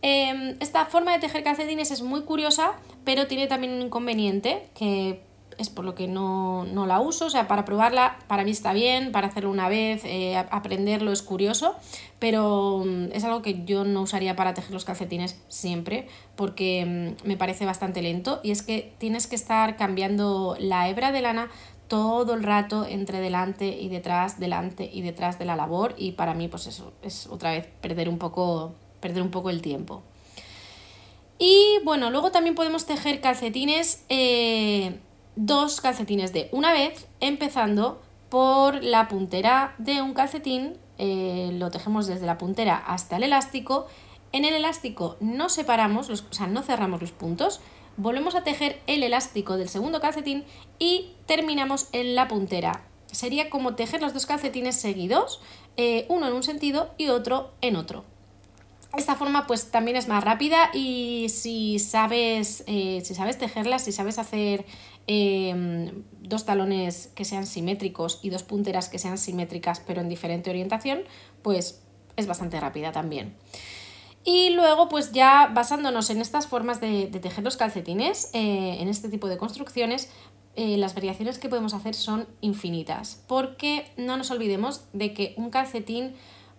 [0.00, 2.72] Em, esta forma de tejer calcetines es muy curiosa,
[3.04, 5.22] pero tiene también un inconveniente que
[5.58, 9.12] es por lo que no, la uso, o sea, para probarla para mí está bien,
[9.12, 11.74] para hacerlo una vez, eh, aprenderlo es curioso,
[12.18, 17.26] pero mm, es algo que yo no usaría para tejer los calcetines siempre, porque mm,
[17.28, 18.40] me parece bastante lento.
[18.42, 21.50] Y es que tienes que estar cambiando la hebra de lana
[21.88, 25.94] todo el rato entre delante y detrás, delante y detrás de la labor.
[25.98, 29.60] Y para mí pues eso es otra vez perder un poco, perder un poco el
[29.60, 30.02] tiempo.
[31.38, 35.00] Y bueno, luego también podemos tejer calcetines eh,
[35.36, 42.06] dos calcetines de una vez, empezando por la puntera de un calcetín, eh, lo tejemos
[42.06, 43.86] desde la puntera hasta el elástico.
[44.32, 47.60] En el elástico no separamos, o sea, no cerramos los puntos,
[47.96, 50.44] volvemos a tejer el elástico del segundo calcetín
[50.78, 52.84] y terminamos en la puntera.
[53.10, 55.40] Sería como tejer los dos calcetines seguidos,
[55.76, 58.04] eh, uno en un sentido y otro en otro.
[58.96, 63.90] Esta forma pues también es más rápida y si sabes, eh, si sabes tejerla, si
[63.90, 64.66] sabes hacer
[65.06, 70.50] em, dos talones que sean simétricos y dos punteras que sean simétricas pero en diferente
[70.50, 71.02] orientación,
[71.42, 71.82] pues
[72.16, 73.34] es bastante rápida también.
[74.24, 79.08] Y luego, pues ya basándonos en estas formas de, tejer los calcetines, eh, en este
[79.08, 80.10] tipo de construcciones,
[80.54, 85.50] eh, las variaciones que podemos hacer son infinitas, porque no nos olvidemos de que un
[85.50, 86.14] calcetín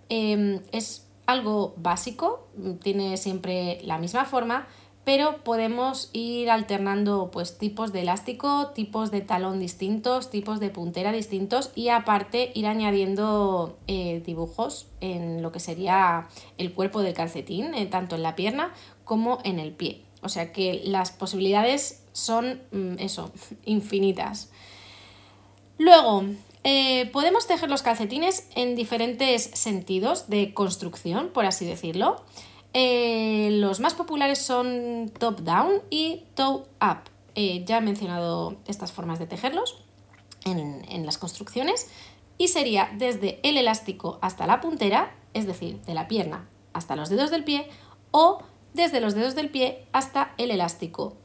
[0.09, 2.47] em, es algo básico,
[2.81, 4.67] tiene siempre la misma forma,
[5.03, 11.11] pero podemos ir alternando pues tipos de elástico, tipos de talón distintos, tipos de puntera
[11.11, 17.73] distintos y aparte ir añadiendo eh, dibujos en lo que sería el cuerpo del calcetín,
[17.73, 20.01] eh, tanto en la pierna como en el pie.
[20.21, 23.31] O sea que las posibilidades son mm, eso,
[23.65, 24.49] infinitas.
[25.77, 26.23] Luego,
[26.63, 32.23] eh, podemos tejer los calcetines en diferentes sentidos de construcción, por así decirlo.
[32.73, 37.09] Eh, los más populares son top-down y toe-up.
[37.35, 39.83] Eh, ya he mencionado estas formas de tejerlos
[40.45, 41.89] en, en las construcciones
[42.37, 47.09] y sería desde el elástico hasta la puntera, es decir, de la pierna hasta los
[47.09, 47.69] dedos del pie,
[48.11, 48.41] o
[48.73, 51.15] desde los dedos del pie hasta el elástico.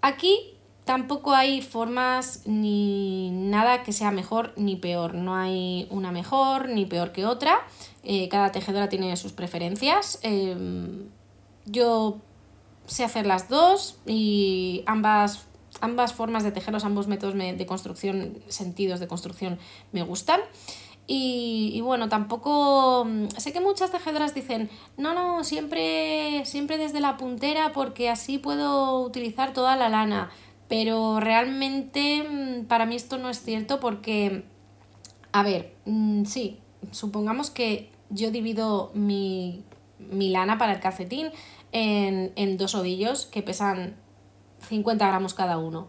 [0.00, 5.14] Aquí Tampoco hay formas ni nada que sea mejor ni peor.
[5.14, 7.58] No hay una mejor ni peor que otra.
[8.08, 10.20] Eh, cada tejedora tiene sus preferencias.
[10.22, 11.08] Em,
[11.64, 12.18] yo
[12.86, 15.46] sé hacer las dos y ambas,
[15.80, 19.58] ambas formas de tejer, los ambos métodos de construcción, sentidos de construcción
[19.90, 20.40] me gustan.
[21.08, 23.04] Y, y, bueno, tampoco.
[23.04, 28.38] Mm, sé que muchas tejedoras dicen, no, no, siempre, siempre desde la puntera porque así
[28.38, 30.30] puedo utilizar toda la lana.
[30.68, 34.44] Pero realmente mm, para mí esto no es cierto porque,
[35.32, 36.60] a ver, mm, sí,
[36.92, 39.64] supongamos que yo divido mi,
[39.98, 41.30] lana para el calcetín
[41.72, 43.96] en, dos ovillos que pesan
[44.68, 45.88] 50 gramos cada uno.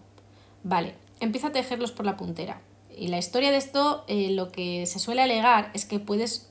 [0.63, 2.62] Vale, empieza a tejerlos por la puntera.
[2.95, 6.49] Y la historia de esto, eh, lo que se suele alegar es que puedes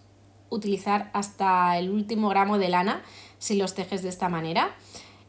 [0.48, 3.02] utilizar hasta el último gramo de lana
[3.38, 4.76] si los tejes de esta manera.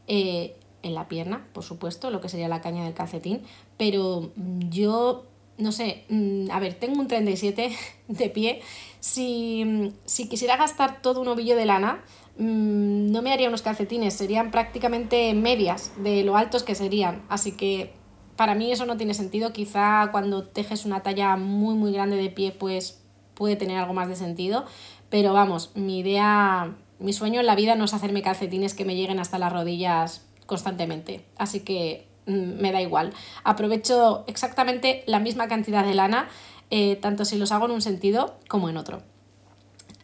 [0.06, 3.42] Eh, en la pierna, por supuesto, lo que sería la caña del calcetín,
[3.76, 5.26] pero yo,
[5.58, 7.70] no sé, mm, a ver, tengo un 37
[8.08, 8.60] de pie,
[9.00, 9.92] si,
[10.30, 12.04] quisiera gastar todo un ovillo de lana,
[12.38, 17.52] mm, no me haría unos calcetines, serían prácticamente medias de lo altos que serían, así
[17.52, 17.92] que
[18.36, 22.30] para mí eso no tiene sentido, quizá cuando tejes una talla muy muy grande de
[22.30, 23.02] pie pues
[23.34, 24.64] puede tener algo más de sentido,
[25.10, 28.94] pero vamos, mi idea, mi sueño en la vida no es hacerme calcetines que me
[28.94, 31.24] lleguen hasta las rodillas constantemente.
[31.36, 33.12] Así que mm, me da igual.
[33.42, 36.28] Aprovecho exactamente la misma cantidad de lana
[36.70, 39.02] eh, tanto si los hago en un sentido como en otro.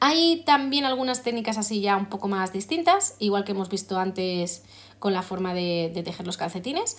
[0.00, 4.64] Hay también algunas técnicas así ya un poco más distintas, igual que hemos visto antes
[4.98, 6.96] con la forma de, tejer los calcetines.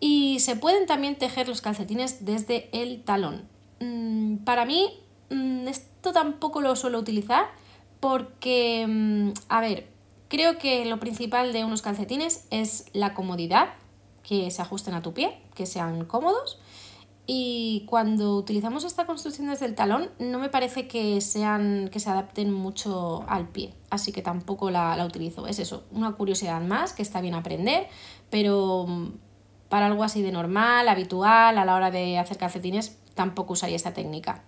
[0.00, 3.48] Y se pueden también tejer los calcetines desde el talón.
[3.80, 7.46] Mm, para mí, mm, esto tampoco lo suelo utilizar
[8.00, 9.88] porque, mm, a ver,
[10.28, 13.74] creo que lo principal de unos calcetines es la comodidad,
[14.22, 16.58] que se ajusten a tu pie, que sean cómodos
[17.26, 22.10] y cuando utilizamos esta construcción desde el talón, no me parece que sean que se
[22.10, 25.46] adapten mucho al pie, así que tampoco la, la utilizo.
[25.46, 27.86] Es eso, una curiosidad más que está bien aprender,
[28.28, 29.12] pero mm,
[29.68, 33.94] para algo así de normal, habitual, a la hora de hacer calcetines, tampoco usaría esta
[33.94, 34.42] técnica.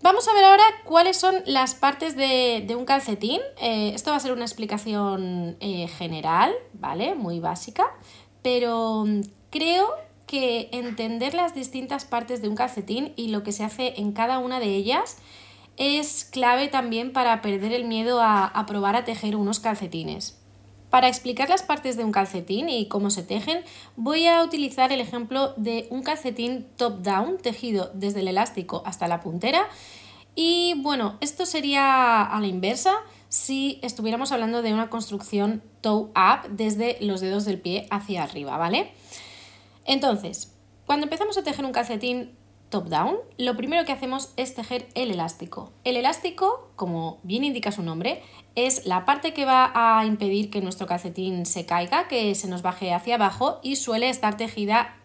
[0.00, 3.40] Vamos a ver ahora cuáles son las partes de, un calcetín.
[3.60, 7.16] Eh, esto va a ser una explicación eh, general, ¿vale?
[7.16, 7.84] Muy básica,
[8.42, 9.20] pero mm,
[9.50, 9.88] creo
[10.26, 14.38] que entender las distintas partes de un calcetín y lo que se hace en cada
[14.38, 15.16] una de ellas
[15.78, 20.36] es clave también para perder el miedo a, probar a tejer unos calcetines.
[20.90, 23.62] Para explicar las partes de un calcetín y cómo se tejen,
[23.96, 29.20] voy a utilizar el ejemplo de un calcetín top-down tejido desde el elástico hasta la
[29.20, 29.68] puntera.
[30.34, 32.94] Y bueno, esto sería a la inversa
[33.28, 38.92] si estuviéramos hablando de una construcción toe-up desde los dedos del pie hacia arriba, ¿vale?
[39.84, 40.54] Entonces,
[40.86, 42.36] cuando empezamos a tejer un calcetín
[42.70, 45.72] top-down, lo primero que hacemos es tejer el elástico.
[45.84, 48.22] El elástico, como bien indica su nombre,
[48.54, 52.62] es la parte que va a impedir que nuestro calcetín se caiga, que se nos
[52.62, 54.96] baje hacia abajo y suele estar tejida,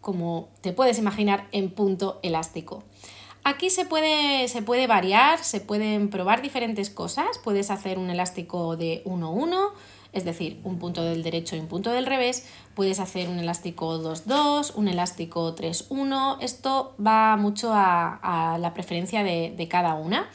[0.00, 2.82] como te puedes imaginar, en punto elástico.
[3.46, 7.26] Aquí se puede, se puede variar, se pueden probar diferentes cosas.
[7.44, 9.70] Puedes hacer un elástico de 1-1,
[10.14, 12.48] es decir, un punto del derecho y un punto del revés.
[12.74, 16.38] Puedes hacer un elástico 2-2, un elástico 3-1.
[16.40, 20.30] Esto va mucho a, la preferencia de, cada una.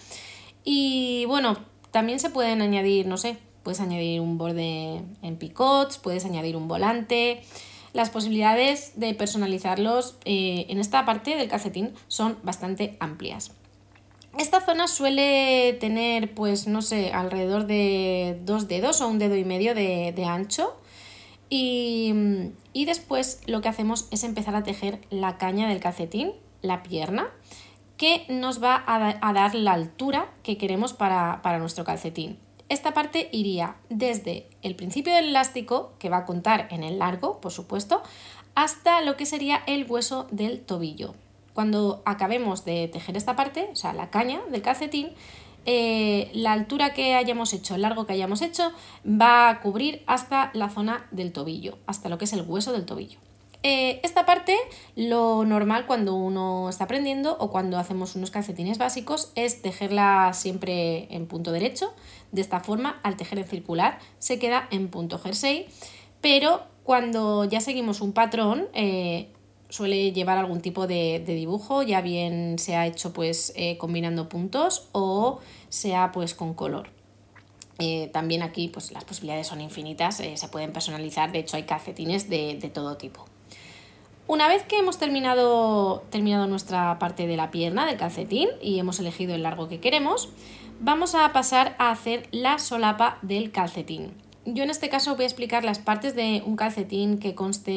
[0.64, 1.58] Y bueno,
[1.90, 6.68] también se pueden añadir, no sé, puedes añadir un borde en picots, puedes añadir un
[6.68, 7.42] volante.
[7.94, 13.52] Las posibilidades de personalizarlos eh, en esta parte del calcetín son bastante amplias.
[14.38, 19.44] Esta zona suele tener, pues no sé, alrededor de dos dedos o un dedo y
[19.44, 20.78] medio de, ancho.
[21.50, 22.14] Y,
[22.74, 27.28] después lo que hacemos es empezar a tejer la caña del calcetín, la pierna,
[27.98, 32.38] que nos va a, dar la altura que queremos para, para nuestro calcetín.
[32.70, 37.42] Esta parte iría desde el principio del elástico, que va a contar en el largo,
[37.42, 38.04] por supuesto,
[38.54, 41.16] hasta lo que sería el hueso del tobillo.
[41.54, 45.10] Cuando acabemos de tejer esta parte, o sea, la caña del calcetín,
[45.66, 48.72] eh, la altura que hayamos hecho, el largo que hayamos hecho,
[49.06, 52.86] va a cubrir hasta la zona del tobillo, hasta lo que es el hueso del
[52.86, 53.20] tobillo.
[53.62, 54.56] Eh, esta parte,
[54.96, 61.14] lo normal cuando uno está aprendiendo o cuando hacemos unos calcetines básicos es tejerla siempre
[61.14, 61.94] en punto derecho.
[62.32, 65.68] De esta forma, al tejer en circular, se queda en punto jersey.
[66.22, 69.30] Pero cuando ya seguimos un patrón, eh,
[69.68, 75.40] suele llevar algún tipo de, dibujo, ya bien sea hecho pues eh, combinando puntos o
[75.70, 76.90] sea pues con color.
[78.12, 82.70] También aquí pues las posibilidades son infinitas, se pueden personalizar, de hecho hay calcetines de,
[82.74, 83.26] todo tipo.
[84.30, 89.00] Una vez que hemos terminado, terminado nuestra parte de la pierna del calcetín y hemos
[89.00, 90.30] elegido el largo que queremos,
[90.80, 94.12] vamos a pasar a hacer la solapa del calcetín.
[94.46, 97.72] Yo en este caso voy a explicar las partes de un calcetín que conste,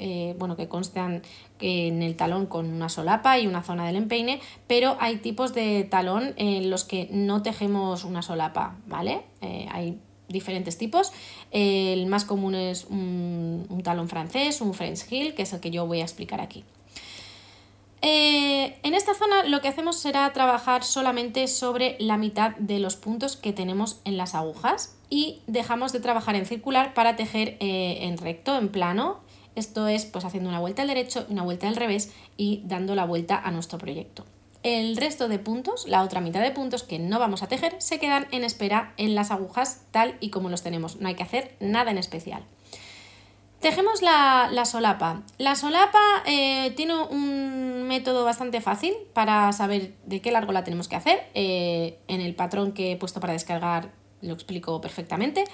[0.00, 1.20] eh, bueno, que constan
[1.60, 5.84] en el talón con una solapa y una zona del empeine, pero hay tipos de
[5.84, 9.20] talón en los que no tejemos una solapa, ¿vale?
[9.42, 9.98] Eh, hay
[10.30, 11.12] diferentes tipos.
[11.50, 15.86] el más común es un, talón francés, un French heel, que es el que yo
[15.86, 16.64] voy a explicar aquí.
[18.02, 22.96] Eh, en esta zona lo que hacemos será trabajar solamente sobre la mitad de los
[22.96, 28.06] puntos que tenemos en las agujas y dejamos de trabajar en circular para tejer eh,
[28.06, 29.20] en recto, en plano.
[29.54, 32.94] Esto es pues haciendo una vuelta al derecho y una vuelta al revés y dando
[32.94, 34.24] la vuelta a nuestro proyecto.
[34.62, 37.98] El resto de puntos, la otra mitad de puntos que no vamos a tejer, se
[37.98, 41.00] quedan en espera en las agujas tal y como los tenemos.
[41.00, 42.44] No hay que hacer nada en especial.
[43.60, 45.22] Tejemos la, solapa.
[45.38, 50.88] La solapa eh, tiene un método bastante fácil para saber de qué largo la tenemos
[50.88, 51.22] que hacer.
[51.34, 53.90] Eh, en el patrón que he puesto para descargar
[54.22, 55.44] lo explico perfectamente,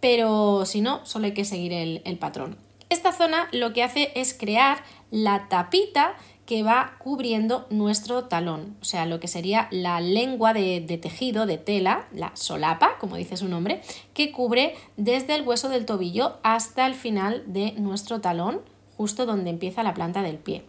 [0.00, 2.56] pero si no, solo hay que seguir el patrón.
[2.88, 4.78] Esta zona lo que hace es crear
[5.10, 6.14] la tapita
[6.46, 11.58] que va cubriendo nuestro talón, o sea, lo que sería la lengua de, tejido, de
[11.58, 13.82] tela, la solapa, como dice su nombre,
[14.14, 18.60] que cubre desde el hueso del tobillo hasta el final de nuestro talón,
[18.96, 20.62] justo donde empieza la planta del pie.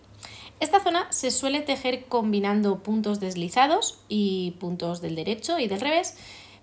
[0.59, 6.17] Esta zona se suele tejer combinando puntos deslizados y puntos del derecho y del revés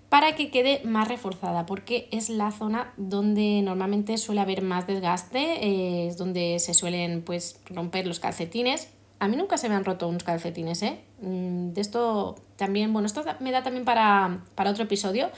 [0.09, 5.65] para que quede más reforzada, porque es la zona donde normalmente suele haber más desgaste,
[5.65, 8.89] eh, es donde se suelen pues, romper los calcetines.
[9.19, 10.99] A mí nunca se me han roto unos calcetines, ¿eh?
[11.21, 15.29] Mm, de esto también, bueno, esto me da también para, otro episodio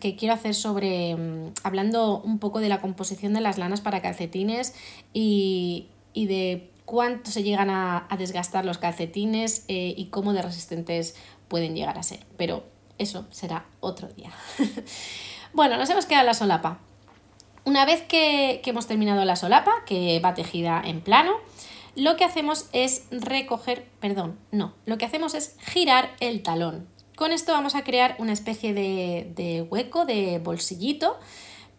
[0.00, 4.02] que quiero hacer sobre, mm, hablando un poco de la composición de las lanas para
[4.02, 4.74] calcetines
[5.12, 11.14] y, de cuánto se llegan a, desgastar los calcetines eh, y cómo de resistentes
[11.48, 12.20] pueden llegar a ser.
[12.36, 12.64] Pero
[12.98, 14.30] eso será otro día.
[15.52, 16.78] bueno, nos hemos quedado la solapa.
[17.64, 21.32] Una vez que, hemos terminado la solapa, que va tejida en plano,
[21.96, 26.86] lo que hacemos es recoger, perdón, no, lo que hacemos es girar el talón.
[27.16, 31.18] Con esto vamos a crear una especie de, hueco, de bolsillito,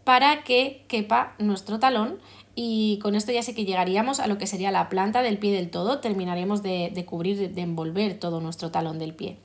[0.04, 2.20] para que quepa nuestro talón
[2.56, 5.52] y con esto ya sé que llegaríamos a lo que sería la planta del pie
[5.52, 9.38] del todo, terminaremos de, de cubrir, de envolver todo nuestro talón del pie.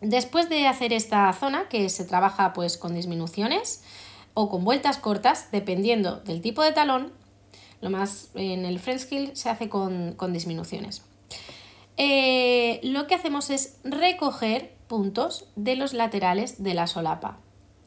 [0.00, 3.82] Después de hacer esta zona, que se trabaja pues con disminuciones
[4.34, 7.12] o con vueltas cortas, dependiendo del tipo de talón,
[7.80, 11.02] lo más en el French skill se hace con, disminuciones.
[11.96, 17.38] Eh, lo que hacemos es recoger puntos de los laterales de la solapa.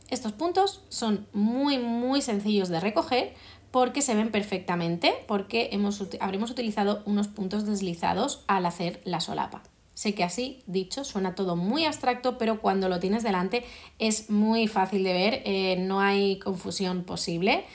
[0.09, 3.33] Estos puntos son muy muy sencillos de recoger
[3.71, 9.63] porque se ven perfectamente, porque hemos, habremos utilizado unos puntos deslizados al hacer la solapa.
[9.95, 13.63] Sé que así, dicho, suena todo muy abstracto, pero cuando lo tienes delante
[13.99, 17.65] es muy fácil de ver, eh, no hay confusión posible.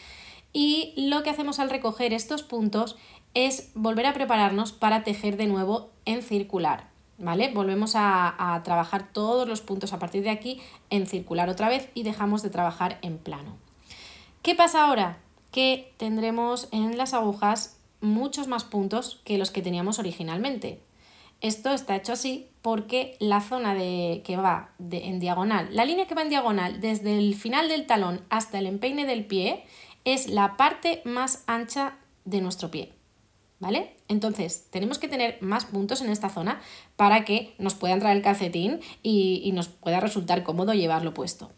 [0.52, 2.96] Y lo que hacemos al recoger estos puntos
[3.34, 6.88] es volver a prepararnos para tejer de nuevo en circular.
[7.20, 7.50] ¿Vale?
[7.52, 12.04] Volvemos a, trabajar todos los puntos a partir de aquí en circular otra vez y
[12.04, 13.56] dejamos de trabajar en plano.
[14.42, 15.18] ¿Qué pasa ahora?
[15.50, 20.80] Que tendremos en las agujas muchos más puntos que los que teníamos originalmente.
[21.40, 26.14] Esto está hecho así porque la zona de, que va en diagonal, la línea que
[26.14, 29.64] va en diagonal desde el final del talón hasta el empeine del pie
[30.04, 32.92] es la parte más ancha de nuestro pie.
[33.60, 33.96] ¿Vale?
[34.06, 36.60] Entonces, tenemos que tener más puntos en esta zona
[36.94, 41.50] para que nos pueda entrar el calcetín y, y nos pueda resultar cómodo llevarlo puesto.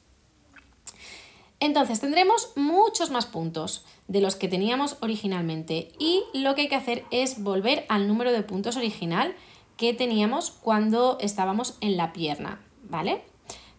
[1.61, 6.77] Entonces tendremos muchos más puntos de los que teníamos originalmente y lo que hay que
[6.77, 9.37] hacer es volver al número de puntos original
[9.77, 13.23] que teníamos cuando estábamos en la pierna, ¿vale?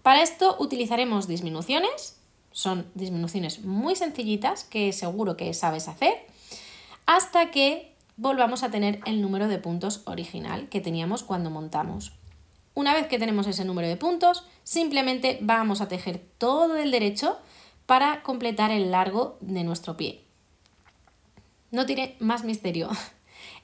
[0.03, 2.20] Para esto utilizaremos disminuciones,
[2.51, 6.13] son disminuciones muy sencillitas que seguro que sabes hacer,
[7.05, 12.13] hasta que volvamos a tener el número de puntos original que teníamos cuando montamos.
[12.73, 17.37] Una vez que tenemos ese número de puntos, simplemente vamos a tejer todo el derecho
[17.85, 20.23] para completar el largo de nuestro pie.
[21.71, 22.89] No tiene más misterio.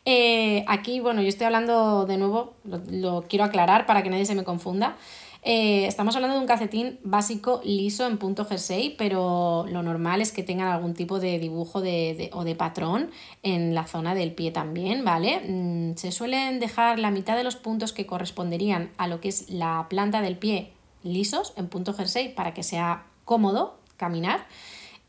[0.10, 4.36] Eh, aquí, bueno, yo estoy hablando de nuevo, lo, quiero aclarar para que nadie se
[4.36, 4.96] me confunda.
[5.44, 10.32] Eh, estamos hablando de un calcetín básico liso en punto jersey, pero lo normal es
[10.32, 13.12] que tengan algún tipo de dibujo o de patrón
[13.44, 15.42] en la zona del pie también, ¿vale?
[15.48, 19.50] Mm, se suelen dejar la mitad de los puntos que corresponderían a lo que es
[19.50, 20.74] la planta del pie
[21.04, 24.46] lisos en punto jersey para que sea cómodo caminar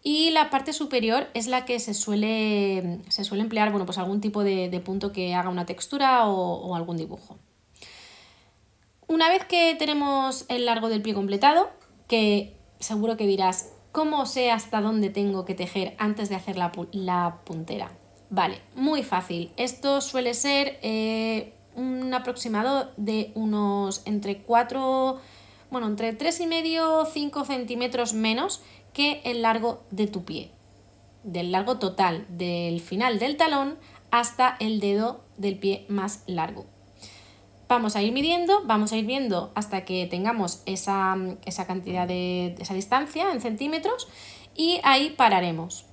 [0.03, 4.21] y la parte superior es la que se suele, se suele emplear, bueno, pues algún
[4.21, 7.37] tipo de, punto que haga una textura o, algún dibujo.
[9.09, 11.71] Una vez que tenemos el largo del pie completado,
[12.09, 16.73] que seguro que dirás, ¿cómo sé hasta dónde tengo que tejer antes de hacer la,
[17.47, 17.91] puntera?
[18.29, 19.51] Vale, muy fácil.
[19.57, 25.19] Esto suele ser eh, un aproximado de unos entre 4,
[25.71, 28.61] bueno, entre 3,5 5 centímetros menos
[28.93, 30.51] que el largo de tu pie,
[31.25, 33.79] del largo total del final del talón
[34.11, 36.67] hasta el dedo del pie más largo.
[37.69, 41.17] Vamos a ir midiendo, vamos a ir viendo hasta que tengamos esa,
[41.67, 44.09] cantidad de esa distancia en centímetros
[44.57, 45.85] y ahí pararemos.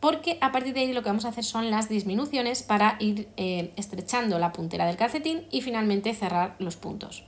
[0.00, 3.28] Porque a partir de ahí lo que vamos a hacer son las disminuciones para ir
[3.36, 7.24] eh, estrechando la puntera del calcetín y finalmente cerrar los puntos.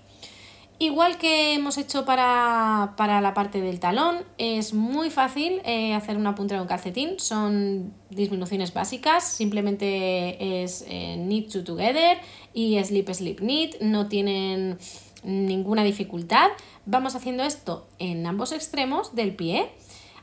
[0.82, 6.34] Igual que hemos hecho para, la parte del talón, es muy fácil eh, hacer una
[6.34, 7.20] puntera de un calcetín.
[7.20, 12.18] Son disminuciones básicas, simplemente es eh, knit to together
[12.52, 14.76] y slip slip knit, no tienen
[15.22, 16.48] ninguna dificultad.
[16.84, 19.70] Vamos haciendo esto en ambos extremos del pie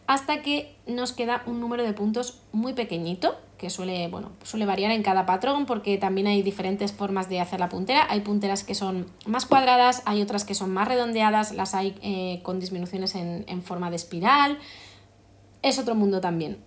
[0.07, 4.91] hasta que nos queda un número de puntos muy pequeñito, que suele, bueno, suele variar
[4.91, 8.07] en cada patrón porque también hay diferentes formas de hacer la puntera.
[8.09, 12.39] Hay punteras que son más cuadradas, hay otras que son más redondeadas, las hay eh,
[12.41, 14.57] con disminuciones en, forma de espiral.
[15.61, 16.57] Es otro mundo también.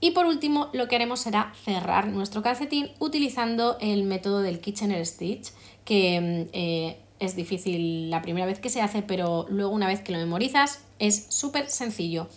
[0.00, 5.04] Y por último, lo que haremos será cerrar nuestro calcetín utilizando el método del Kitchener
[5.04, 5.50] Stitch,
[5.84, 10.00] que mm, eh, es difícil la primera vez que se hace, pero luego una vez
[10.00, 12.28] que lo memorizas es súper sencillo.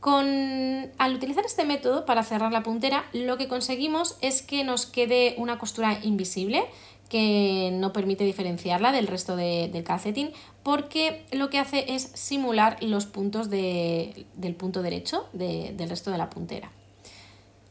[0.00, 4.86] Con, al utilizar este método para cerrar la puntera, lo que conseguimos es que nos
[4.86, 6.64] quede una costura invisible
[7.08, 10.30] que no permite diferenciarla del resto del calcetín
[10.62, 16.30] porque lo que hace es simular los puntos del punto derecho del resto de la
[16.30, 16.70] puntera.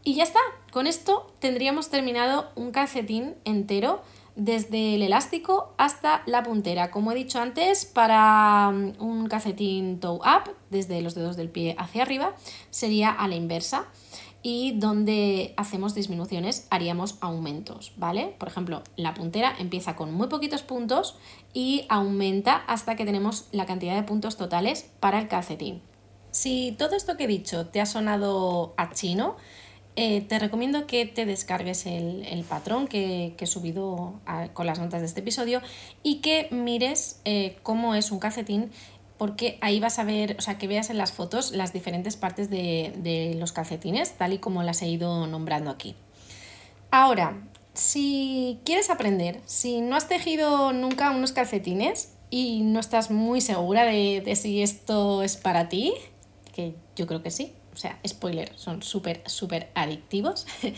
[0.03, 0.39] Y ya está,
[0.71, 4.01] con esto tendríamos terminado un calcetín entero
[4.37, 6.91] desde el elástico hasta la puntera.
[6.91, 11.75] Como he dicho antes, para mm, un calcetín toe up, desde los dedos del pie
[11.77, 12.35] hacia arriba,
[12.69, 13.87] sería a la inversa.
[14.43, 18.35] Y donde hacemos disminuciones haríamos aumentos, ¿vale?
[18.37, 21.17] Por ejemplo, la puntera empieza con muy poquitos puntos
[21.53, 25.81] y aumenta hasta que tenemos la cantidad de puntos totales para el calcetín.
[26.29, 29.35] Si todo esto que he dicho te ha sonado a chino,
[29.99, 34.13] eh, te recomiendo que te descargues el, patrón que, he subido
[34.53, 35.59] con las notas de este episodio
[36.03, 38.69] y que mires eh, cómo es un calcetín
[39.17, 42.51] porque ahí vas a ver, o sea, que veas en las fotos las diferentes partes
[42.51, 45.95] de, los calcetines, tal y como las he ido nombrando aquí.
[46.91, 47.35] Ahora,
[47.73, 53.83] si quieres aprender, si no has tejido nunca unos calcetines y no estás muy segura
[53.85, 55.95] de si esto es para ti,
[56.53, 60.47] que yo creo que sí, o sea, spoiler, son súper, súper adictivos.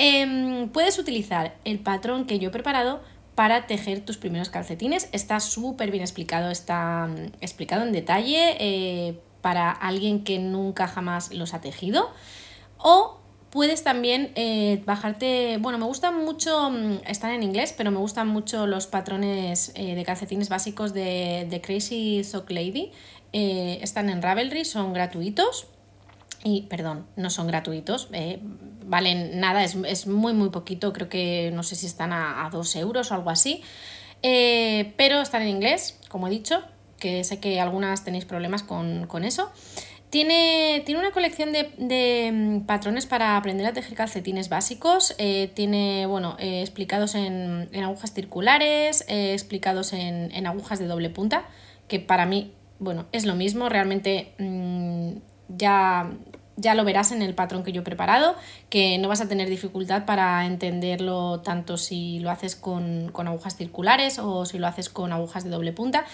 [0.00, 3.00] Em, puedes utilizar el patrón que yo he preparado
[3.34, 5.08] para tejer tus primeros calcetines.
[5.10, 11.34] Está súper bien explicado, está mm, explicado en detalle eh, para alguien que nunca jamás
[11.34, 12.10] los ha tejido.
[12.76, 13.18] O
[13.50, 18.28] puedes también eh, bajarte, bueno, me gustan mucho, mm, están en inglés, pero me gustan
[18.28, 22.92] mucho los patrones eh, de calcetines básicos de, de Crazy Sock Lady.
[23.32, 25.66] están en Ravelry, son gratuitos
[26.44, 28.40] y perdón, no son gratuitos, eh,
[28.84, 33.10] valen nada, es, muy muy poquito, creo que no sé si están a, 2 euros
[33.10, 33.62] o algo así,
[34.22, 36.62] eh, pero están en inglés, como he dicho,
[36.98, 39.50] que sé que algunas tenéis problemas con, eso.
[40.10, 45.14] Tiene, tiene, una colección de, mm, patrones para aprender a tejer calcetines básicos.
[45.18, 51.44] Eh, tiene, bueno, explicados en, agujas circulares, explicados en, agujas de doble punta,
[51.88, 53.68] que para mí, bueno, es lo mismo.
[53.68, 55.18] Realmente mm,
[55.48, 56.10] ya,
[56.58, 58.34] ya lo verás en el patrón que yo he preparado,
[58.68, 64.18] que no vas a tener dificultad para entenderlo tanto si lo haces con, agujas circulares
[64.18, 66.04] o si lo haces con agujas de doble punta.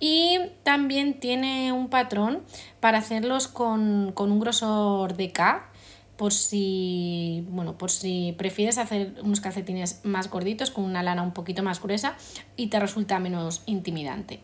[0.00, 2.42] Y también tiene un patrón
[2.80, 5.68] para hacerlos con, un grosor de K,
[6.16, 11.32] por si, bueno, por si prefieres hacer unos calcetines más gorditos con una lana un
[11.32, 12.16] poquito más gruesa
[12.56, 14.40] y te resulta menos intimidante.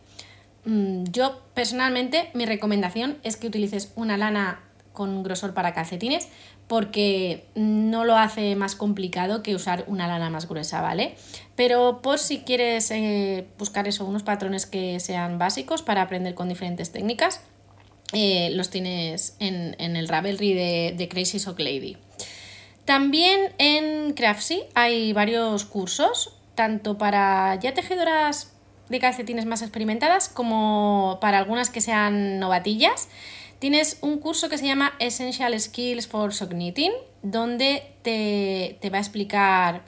[0.64, 4.60] Mm, yo personalmente mi recomendación es que utilices una lana
[4.98, 6.28] con grosor para calcetines
[6.66, 11.14] porque no lo hace más complicado que usar una lana más gruesa, ¿vale?
[11.54, 16.48] Pero por si quieres eh, buscar eso, unos patrones que sean básicos para aprender con
[16.48, 17.40] diferentes técnicas,
[18.12, 21.96] eh, los tienes en, el Ravelry de, de, Crazy Sock Lady.
[22.84, 28.52] También en Craftsy hay varios cursos, tanto para ya tejedoras
[28.88, 33.08] de calcetines más experimentadas como para algunas que sean novatillas.
[33.58, 36.92] Tienes un curso que se llama Essential Skills for Sock Knitting,
[37.22, 39.82] donde te, va a explicar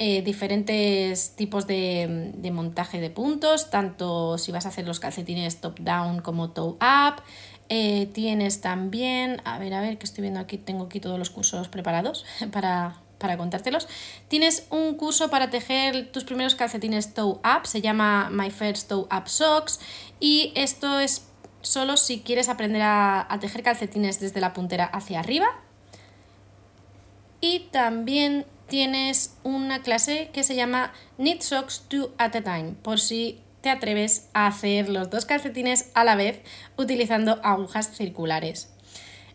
[0.00, 6.22] eh, diferentes tipos de, montaje de puntos, tanto si vas a hacer los calcetines top-down
[6.22, 7.22] como toe-up.
[7.68, 11.30] Eh, tienes también, a ver, a ver, que estoy viendo aquí, tengo aquí todos los
[11.30, 13.86] cursos preparados para, para contártelos.
[14.26, 19.06] Tienes un curso para tejer tus primeros calcetines toe up, se llama My First Toe
[19.16, 19.78] Up Socks
[20.18, 21.22] y esto es
[21.64, 25.46] solo si quieres aprender a, tejer calcetines desde la puntera hacia arriba.
[27.40, 33.00] Y también tienes una clase que se llama Knit Socks Two at a Time, por
[33.00, 36.40] si te atreves a hacer los dos calcetines a la vez
[36.76, 38.70] utilizando agujas circulares.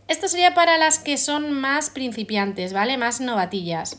[0.07, 2.97] Esto sería para las que son más principiantes, ¿vale?
[2.97, 3.97] Más novatillas.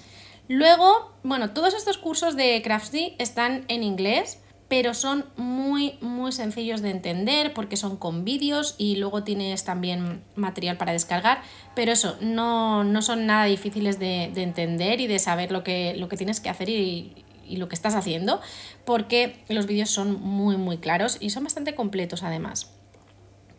[0.49, 4.40] Luego, bueno, todos estos cursos de Craftsy están en inglés,
[4.71, 10.23] pero son muy, muy sencillos de entender porque son con vídeos y luego tienes también
[10.37, 11.43] material para descargar,
[11.75, 16.17] pero eso, no, son nada difíciles de, entender y de saber lo que, lo que
[16.17, 18.41] tienes que hacer y, y lo que estás haciendo,
[18.85, 22.71] porque los vídeos son muy, muy claros y son bastante completos además.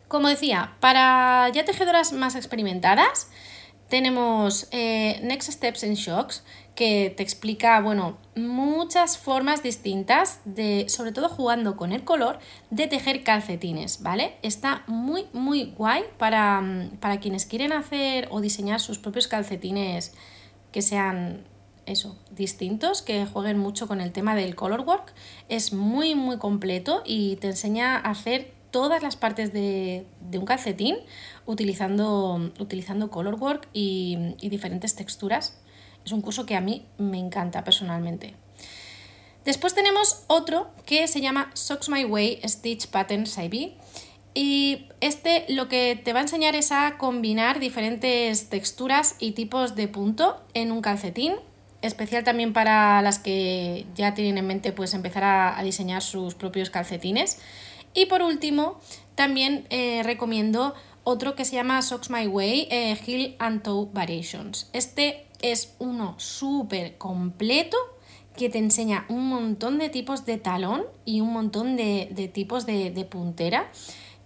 [0.07, 3.28] Como decía, para ya tejedoras más experimentadas,
[3.91, 6.45] tenemos eh, Next Steps in Shocks,
[6.76, 12.88] que te explica, bueno, muchas formas distintas de, sobre todo jugando con el color, de
[12.88, 14.36] tejer calcetines, ¿vale?
[14.41, 20.13] Está muy, muy guay para, para quienes quieren hacer o diseñar sus propios calcetines
[20.72, 21.43] que sean
[21.86, 25.13] eso, distintos, que jueguen mucho con el tema del color work.
[25.49, 30.95] Es muy, muy completo y te enseña a hacer todas las partes de, un calcetín
[31.45, 35.59] utilizando, utilizando colorwork y, y diferentes texturas.
[36.05, 38.35] Es un curso que a mí me encanta personalmente.
[39.45, 43.73] Después tenemos otro que se llama Socks My Way Stitch Patterns IB.
[44.33, 49.75] Y este lo que te va a enseñar es a combinar diferentes texturas y tipos
[49.75, 51.33] de punto en un calcetín,
[51.81, 56.69] especial también para las que ya tienen en mente pues empezar a diseñar sus propios
[56.69, 57.39] calcetines.
[57.93, 58.79] Y por último,
[59.15, 60.73] también eh, recomiendo
[61.03, 64.69] otro que se llama Socks My Way, eh, Heel and Toe Variations.
[64.71, 67.77] Este es uno súper completo
[68.35, 73.07] que te enseña un montón de tipos de talón y un montón de, tipos de,
[73.09, 73.69] puntera.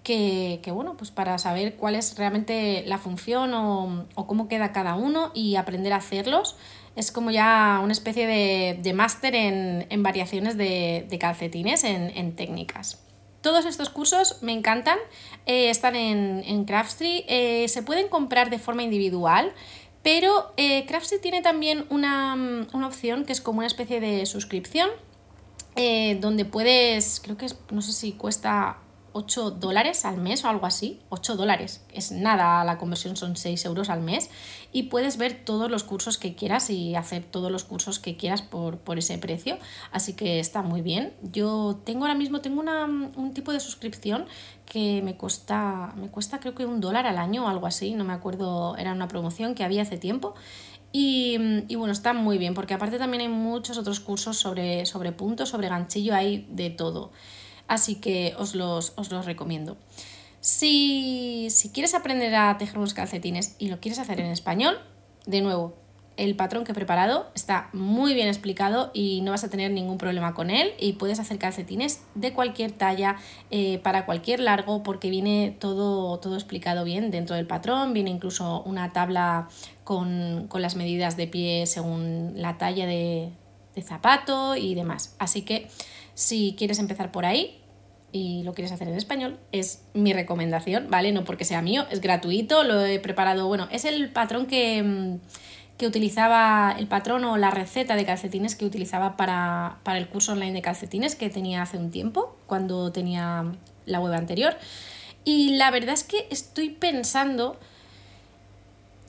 [0.03, 5.31] Que, bueno, pues para saber cuál es realmente la función o, cómo queda cada uno
[5.33, 6.57] y aprender a hacerlos,
[6.95, 13.05] es como ya una especie de, máster en, variaciones de, calcetines en técnicas.
[13.45, 14.97] Todos estos cursos me encantan,
[15.45, 19.53] eh, están en, en Craftstreet, eh, se pueden comprar de forma individual,
[20.05, 24.89] pero eh, Craftstreet tiene también una, una, opción que es como una especie de suscripción,
[26.21, 28.77] donde puedes, creo que es, no sé si cuesta
[29.15, 30.99] 8 dólares al mes o algo así.
[31.07, 34.29] 8 dólares, es nada, la conversión son 6 euros al mes.
[34.73, 38.41] Y puedes ver todos los cursos que quieras y hacer todos los cursos que quieras
[38.41, 39.57] por, ese precio.
[39.93, 41.13] Así que está muy bien.
[41.31, 44.25] Yo tengo ahora mismo, tengo un tipo de suscripción
[44.65, 47.93] que me cuesta, me cuesta creo que un dólar al año o algo así.
[47.93, 50.35] No me acuerdo, era una promoción que había hace tiempo.
[50.91, 51.37] Y,
[51.75, 55.69] bueno, está muy bien, porque aparte también hay muchos otros cursos sobre, sobre puntos, sobre
[55.69, 57.11] ganchillo, hay de todo
[57.67, 58.93] así que os los,
[59.25, 59.77] recomiendo.
[60.41, 64.77] Si, quieres aprender a tejer unos calcetines y lo quieres hacer en español,
[65.25, 65.73] de nuevo,
[66.17, 69.97] el patrón que he preparado está muy bien explicado y no vas a tener ningún
[69.97, 73.17] problema con él y puedes hacer calcetines de cualquier talla
[73.51, 78.61] eh, para cualquier largo porque viene todo, todo explicado bien dentro del patrón, viene incluso
[78.63, 79.49] una tabla
[79.83, 83.31] con, las medidas de pie según la talla de,
[83.75, 85.15] de zapato y demás.
[85.19, 85.67] Así que
[86.15, 87.61] si quieres empezar por ahí
[88.11, 91.11] y lo quieres hacer en español, es mi recomendación, ¿vale?
[91.11, 95.19] No porque sea mío, es gratuito, lo he preparado, bueno, es el patrón que, mm,
[95.77, 100.31] que utilizaba, el patrón o la receta de calcetines que utilizaba para, para el curso
[100.31, 103.51] online de calcetines que tenía hace un tiempo, cuando tenía
[103.85, 104.55] la web anterior.
[105.25, 107.59] Y la verdad es que estoy pensando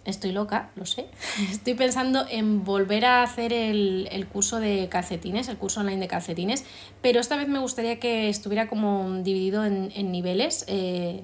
[0.06, 1.06] estoy loca, lo sé.
[1.50, 6.64] Estoy pensando en volver a hacer el, curso de calcetines, el curso online de calcetines,
[7.02, 10.64] pero esta vez me gustaría que estuviera como dividido en, niveles.
[10.68, 11.22] Eh,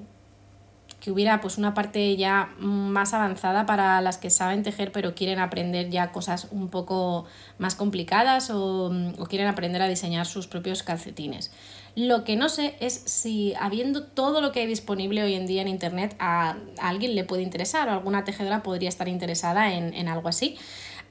[0.99, 5.39] que hubiera pues una parte ya más avanzada para las que saben tejer pero quieren
[5.39, 7.25] aprender ya cosas un poco
[7.57, 11.51] más complicadas o, o quieren aprender a diseñar sus propios calcetines.
[11.95, 15.61] Lo que no sé es si habiendo todo lo que hay disponible hoy en día
[15.61, 20.07] en Internet a, alguien le puede interesar o alguna tejedora podría estar interesada en, en
[20.07, 20.57] algo así.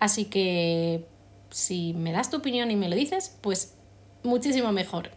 [0.00, 1.06] Así que
[1.50, 3.74] si me das tu opinión y me lo dices, pues
[4.24, 5.10] muchísimo mejor.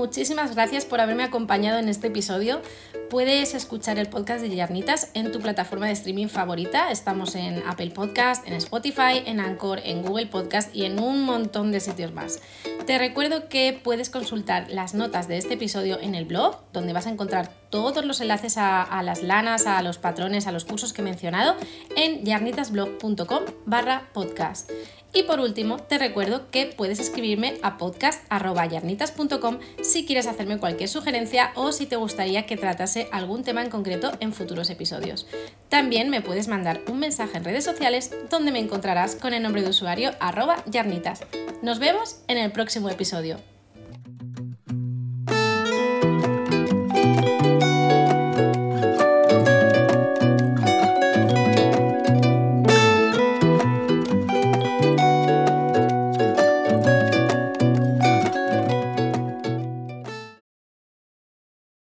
[0.00, 2.62] Muchísimas gracias por haberme acompañado en este episodio.
[3.10, 6.90] Puedes escuchar el podcast de Yarnitas en tu plataforma de streaming favorita.
[6.90, 11.70] Estamos en Apple Podcast, en Spotify, en Anchor, en Google Podcast y en un montón
[11.70, 12.40] de sitios más.
[12.86, 17.06] Te recuerdo que puedes consultar las notas de este episodio en el blog, donde vas
[17.06, 21.02] a encontrar todos los enlaces a, las lanas, a los patrones, a los cursos que
[21.02, 21.54] he mencionado
[21.96, 24.70] en yarnitasblog.com barra podcast.
[25.12, 31.50] Y por último, te recuerdo que puedes escribirme a podcast.yarnitas.com si quieres hacerme cualquier sugerencia
[31.56, 35.26] o si te gustaría que tratase algún tema en concreto en futuros episodios.
[35.68, 39.62] También me puedes mandar un mensaje en redes sociales donde me encontrarás con el nombre
[39.62, 41.22] de usuario arroba yarnitas.
[41.62, 43.36] Nos vemos en el próximo episodio.